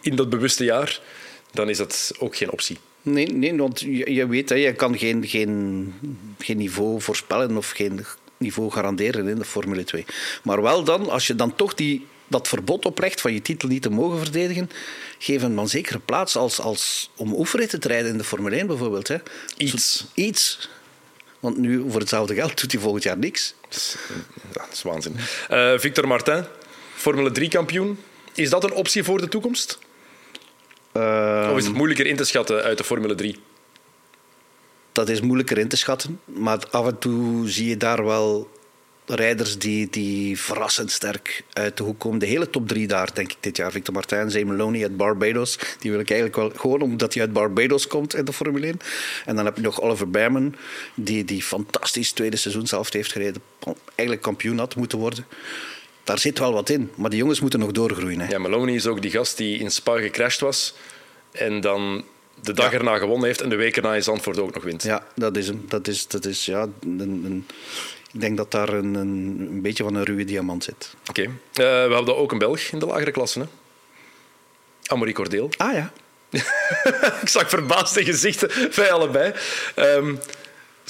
[0.00, 1.00] in dat bewuste jaar,
[1.52, 2.78] dan is dat ook geen optie.
[3.02, 5.94] Nee, nee want je, je weet, hè, je kan geen, geen,
[6.38, 8.04] geen niveau voorspellen of geen
[8.36, 10.04] niveau garanderen in de Formule 2.
[10.42, 13.82] Maar wel dan, als je dan toch die, dat verbod oplegt van je titel niet
[13.82, 14.70] te mogen verdedigen,
[15.18, 18.56] geef hem dan zeker een plaats als, als, om oefenritten te rijden in de Formule
[18.56, 19.08] 1 bijvoorbeeld.
[19.08, 19.16] Hè.
[19.56, 20.06] Iets.
[20.14, 20.68] Iets.
[21.40, 23.54] Want nu, voor hetzelfde geld, doet hij volgend jaar niks.
[23.60, 23.96] Dat is,
[24.52, 25.16] ja, dat is waanzin.
[25.48, 26.44] Eh, Victor Martin,
[26.94, 27.98] Formule 3 kampioen.
[28.34, 29.78] Is dat een optie voor de toekomst?
[30.92, 33.38] Ehm, Of is het moeilijker in te schatten uit de Formule 3?
[34.92, 36.20] dat is moeilijker in te schatten.
[36.24, 38.50] Maar af en toe zie je daar wel
[39.06, 42.18] rijders die, die verrassend sterk uit de hoek komen.
[42.18, 43.70] De hele top drie daar, denk ik, dit jaar.
[43.70, 45.58] Victor Martin, Zay Maloney uit Barbados.
[45.78, 48.78] Die wil ik eigenlijk wel gewoon omdat hij uit Barbados komt in de Formule 1.
[49.24, 50.54] En dan heb je nog Oliver Behrman,
[50.94, 53.42] die, die fantastisch tweede seizoen zelf heeft gereden.
[53.84, 55.26] Eigenlijk kampioen had moeten worden.
[56.10, 58.20] Daar zit wel wat in, maar die jongens moeten nog doorgroeien.
[58.20, 58.28] Hè.
[58.28, 60.74] Ja, Maloney is ook die gast die in Spa gecrashed was
[61.30, 62.04] en dan
[62.42, 64.82] de dag erna gewonnen heeft en de week erna in Zandvoort ook nog wint.
[64.82, 65.64] Ja, dat is hem.
[65.68, 67.46] Dat is, dat is, ja, een, een-
[68.12, 70.94] ik denk dat daar een, een, een beetje van een ruwe diamant zit.
[71.08, 71.22] Oké.
[71.22, 73.38] Eh, we hadden ook een Belg in de lagere klasse.
[73.40, 73.46] Hè?
[74.86, 75.50] Amory Cordeel.
[75.56, 75.92] Ah ja.
[77.22, 79.32] ik zag verbaasde gezichten bij allebei.
[79.74, 80.14] Ehm,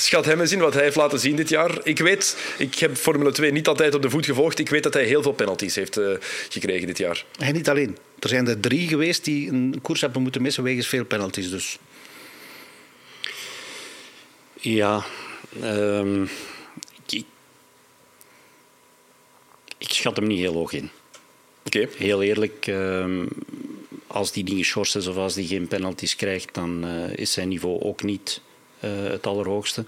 [0.00, 1.78] schat hem eens in wat hij heeft laten zien dit jaar.
[1.82, 4.58] Ik weet, ik heb Formule 2 niet altijd op de voet gevolgd.
[4.58, 6.12] Ik weet dat hij heel veel penalties heeft eh,
[6.48, 7.24] gekregen dit jaar.
[7.38, 7.96] En niet alleen.
[8.18, 11.50] Er zijn er drie geweest die een koers hebben moeten missen wegens veel penalties.
[11.50, 11.78] Dus.
[14.54, 15.04] Ja,
[15.62, 16.22] ehm,
[17.06, 17.24] ik,
[19.78, 20.90] ik schat hem niet heel hoog in.
[21.64, 21.88] Oké.
[21.96, 23.26] Heel eerlijk, ehm,
[24.06, 27.48] als die dingen geschorst is of als die geen penalties krijgt, dan eh, is zijn
[27.48, 28.40] niveau ook niet
[28.88, 29.84] het allerhoogste.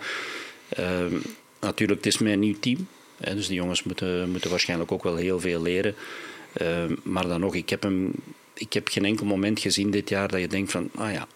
[0.68, 1.16] Ehm,
[1.60, 2.86] natuurlijk, het is mijn nieuw team.
[3.16, 5.94] Hè, dus die jongens moeten, moeten waarschijnlijk ook wel heel veel leren.
[6.52, 8.12] Ehm, maar dan nog, ik heb, hem,
[8.54, 11.26] ik heb geen enkel moment gezien dit jaar dat je denkt van, ah ja,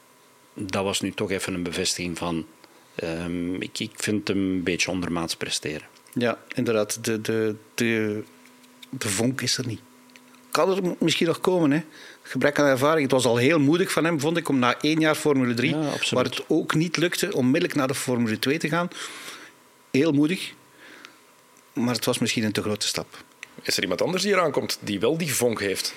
[0.54, 2.46] dat was nu toch even een bevestiging van...
[2.94, 5.88] ehm, ik, ik vind hem een beetje ondermaats presteren.
[6.12, 7.04] Ja, inderdaad.
[7.04, 8.22] De, de, de,
[8.90, 9.80] de vonk is er niet.
[10.56, 11.82] Kan er misschien nog komen, hè?
[12.22, 13.02] Gebrek aan ervaring.
[13.02, 15.70] Het was al heel moedig van hem, vond ik, om na één jaar Formule 3,
[15.70, 16.10] Ja, absoluut.
[16.10, 18.88] waar het ook niet lukte, onmiddellijk naar de Formule 2 te gaan.
[19.90, 20.52] Heel moedig.
[21.72, 23.06] Maar het was misschien een te grote stap.
[23.62, 25.94] Is er iemand anders die eraan komt die wel die vonk heeft?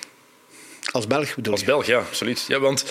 [0.91, 1.67] Als Belg bedoel Als je?
[1.67, 2.45] Belg, ja, absoluut.
[2.47, 2.85] Ja, want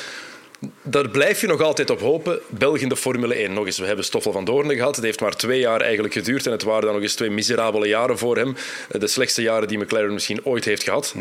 [0.83, 2.41] daar blijf je nog altijd op hopen.
[2.49, 3.53] België in de Formule 1.
[3.53, 4.97] Nog eens, we hebben Stoffel van Doornen gehad.
[4.97, 6.47] Het heeft maar twee jaar eigenlijk geduurd.
[6.47, 8.57] En het waren dan nog eens twee miserabele jaren voor hem.
[8.91, 11.15] De slechtste jaren die McLaren misschien ooit heeft gehad.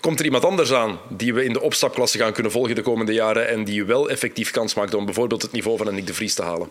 [0.00, 3.12] Komt er iemand anders aan die we in de opstapklasse gaan kunnen volgen de komende
[3.12, 6.14] jaren en die wel effectief kans maakt om bijvoorbeeld het niveau van een Nick de
[6.14, 6.68] Vries te halen?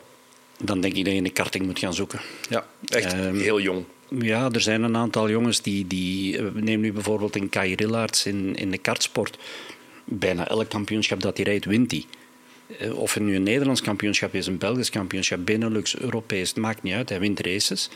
[0.58, 2.22] Dan denk ik dat je in de karting moet gaan zoeken.
[2.50, 2.66] Ja.
[2.88, 3.84] Echt Ehm, heel jong.
[4.20, 5.88] Ja, er zijn een aantal jongens die...
[5.88, 9.38] die eh, neem nu bijvoorbeeld een Kai Rillaerts in, in de kartsport.
[10.06, 12.06] Bijna elk kampioenschap dat hij rijdt, wint hij.
[12.80, 16.84] Eh, Of het nu een Nederlands kampioenschap is, een Belgisch kampioenschap, Benelux, Europees, het maakt
[16.84, 17.10] niet uit.
[17.10, 17.90] Hij wint races.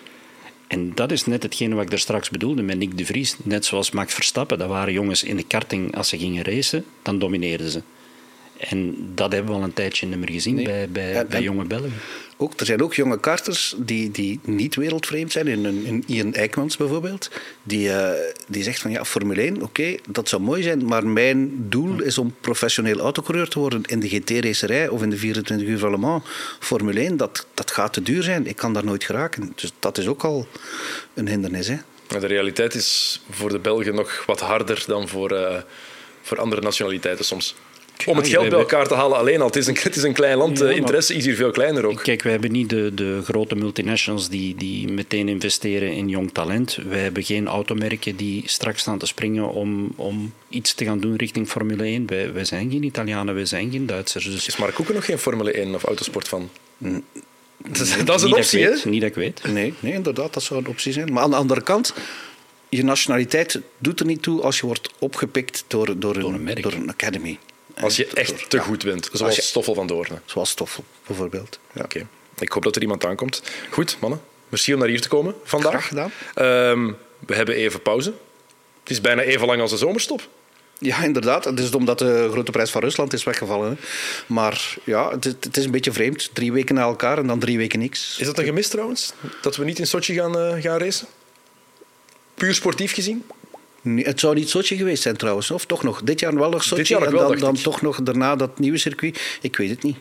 [0.67, 3.35] En dat is net hetgene wat ik daar straks bedoelde met Nick de Vries.
[3.43, 4.57] Net zoals Max Verstappen.
[4.57, 7.81] Dat waren jongens in de karting, als ze gingen racen, dan domineerden ze.
[8.57, 11.63] En dat hebben we al een tijdje niet meer gezien bij, bij, En- bij jonge
[11.65, 11.93] Belgen.
[12.37, 15.47] Ook, er zijn ook jonge karters die, die niet wereldvreemd zijn.
[15.47, 17.29] In, in, Ian Eijkmans bijvoorbeeld.
[17.63, 20.85] Die, eh, die zegt van ja, Formule 1, oké, dat zou mooi zijn.
[20.85, 25.17] Maar mijn doel is om professioneel autocoureur te worden in de GT-racerij of in de
[25.17, 26.23] 24 uur van Le Mans.
[26.59, 28.47] Formule 1, dat, dat gaat te duur zijn.
[28.47, 29.51] Ik kan daar nooit geraken.
[29.55, 30.47] Dus dat is ook al
[31.13, 31.67] een hindernis.
[31.67, 31.77] Hè?
[32.11, 35.61] Maar De realiteit is voor de Belgen nog wat harder dan voor, eh,
[36.21, 37.55] voor andere nationaliteiten soms.
[38.05, 39.45] Om het geld bij elkaar te halen alleen al.
[39.47, 40.51] Het is een, het is een klein land.
[40.51, 42.03] Ja, De maar- interesse is hier veel kleiner ook.
[42.03, 46.77] Kijk, wij hebben niet de, de grote multinationals die, die meteen investeren in jong talent.
[46.89, 51.15] Wij hebben geen automerken die straks staan te springen om, om iets te gaan doen
[51.15, 52.07] richting Formule 1.
[52.07, 54.25] Wij, wij zijn geen Italianen, wij zijn geen Duitsers.
[54.25, 56.49] Dus Is Mark Koeken nog geen Formule 1 of autosport van?
[57.57, 58.71] Dat is, dat is een niet optie, hè?
[58.83, 59.41] Niet dat ik weet.
[59.47, 61.13] Nee, nee, inderdaad, dat zou een optie zijn.
[61.13, 61.93] Maar aan de andere kant,
[62.69, 66.63] je nationaliteit doet er niet toe als je wordt opgepikt door, door, een, een merk.
[66.63, 67.37] door een academy.
[67.81, 70.21] Als je echt te goed bent, zoals je- Stoffel van Doornen.
[70.25, 71.59] Zoals Stoffel, bijvoorbeeld.
[71.73, 71.83] Ja.
[71.83, 72.07] Oké,
[72.39, 73.41] ik hoop dat er iemand aankomt.
[73.69, 74.21] Goed, mannen.
[74.49, 75.71] Merci om naar hier te komen vandaag.
[75.71, 76.11] Graag gedaan.
[76.35, 76.91] Ehm,
[77.27, 78.13] we hebben even pauze.
[78.79, 80.27] Het is bijna even lang als de zomerstop.
[80.79, 81.45] Ja, inderdaad.
[81.45, 83.69] Het is omdat de grote prijs van Rusland is weggevallen.
[83.69, 83.75] Hè.
[84.33, 86.29] Maar ja, het is, het is, een beetje vreemd.
[86.33, 88.17] Drie weken na elkaar en dan drie weken niks.
[88.19, 89.13] Is dat een gemis trouwens?
[89.41, 91.07] Dat we niet in Sochi gaan, uh, gaan racen?
[92.33, 93.25] Puur sportief gezien?
[93.85, 95.51] Het zou niet Sochi geweest zijn trouwens.
[95.51, 96.01] Of toch nog?
[96.03, 96.93] Dit jaar wel nog Sochi.
[96.93, 99.37] En wel, dan, dan toch nog daarna dat nieuwe circuit.
[99.41, 99.97] Ik weet het niet.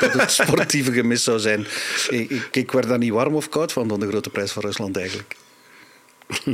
[0.00, 1.66] dat het sportieve gemis zou zijn.
[2.08, 4.62] Ik, ik, ik werd daar niet warm of koud van, van de grote prijs van
[4.62, 5.34] Rusland eigenlijk.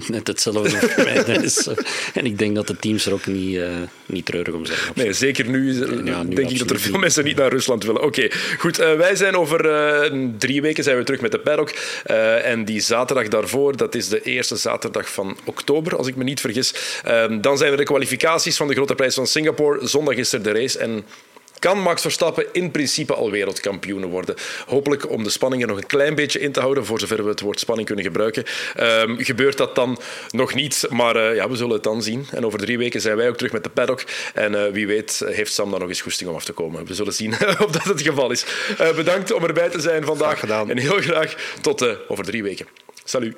[0.09, 1.43] Net hetzelfde.
[1.43, 1.69] Is,
[2.15, 3.69] en ik denk dat de teams er ook niet, uh,
[4.07, 4.79] niet treurig om zijn.
[4.95, 5.73] Nee, zeker nu,
[6.05, 8.03] ja, nu denk ik dat er veel mensen niet naar Rusland willen.
[8.03, 8.81] Oké, okay, goed.
[8.81, 11.71] Uh, wij zijn over uh, drie weken zijn we terug met de paddock.
[12.43, 16.41] en die zaterdag daarvoor, dat is de eerste zaterdag van oktober, als ik me niet
[16.41, 16.75] vergis.
[17.41, 19.87] dan zijn er de kwalificaties van de Grote Prijs van Singapore.
[19.87, 21.05] Zondag is er de race en
[21.65, 24.35] kan Max Verstappen in principe al wereldkampioen worden.
[24.67, 27.31] Hopelijk om de spanning er nog een klein beetje in te houden, voor zover we
[27.31, 28.45] het woord spanning kunnen gebruiken.
[28.81, 29.99] Um, gebeurt dat dan
[30.31, 32.27] nog niet, maar uh, ja, we zullen het dan zien.
[32.31, 34.05] En over drie weken zijn wij ook terug met de paddock.
[34.35, 36.87] En uh, wie weet heeft Sam dan nog eens goesting om af te komen.
[36.87, 37.33] We zullen zien
[37.65, 38.45] of dat het geval is.
[38.81, 40.45] Uh, bedankt om erbij te zijn vandaag.
[40.45, 42.67] En heel graag tot over drie weken.
[43.05, 43.37] Salut.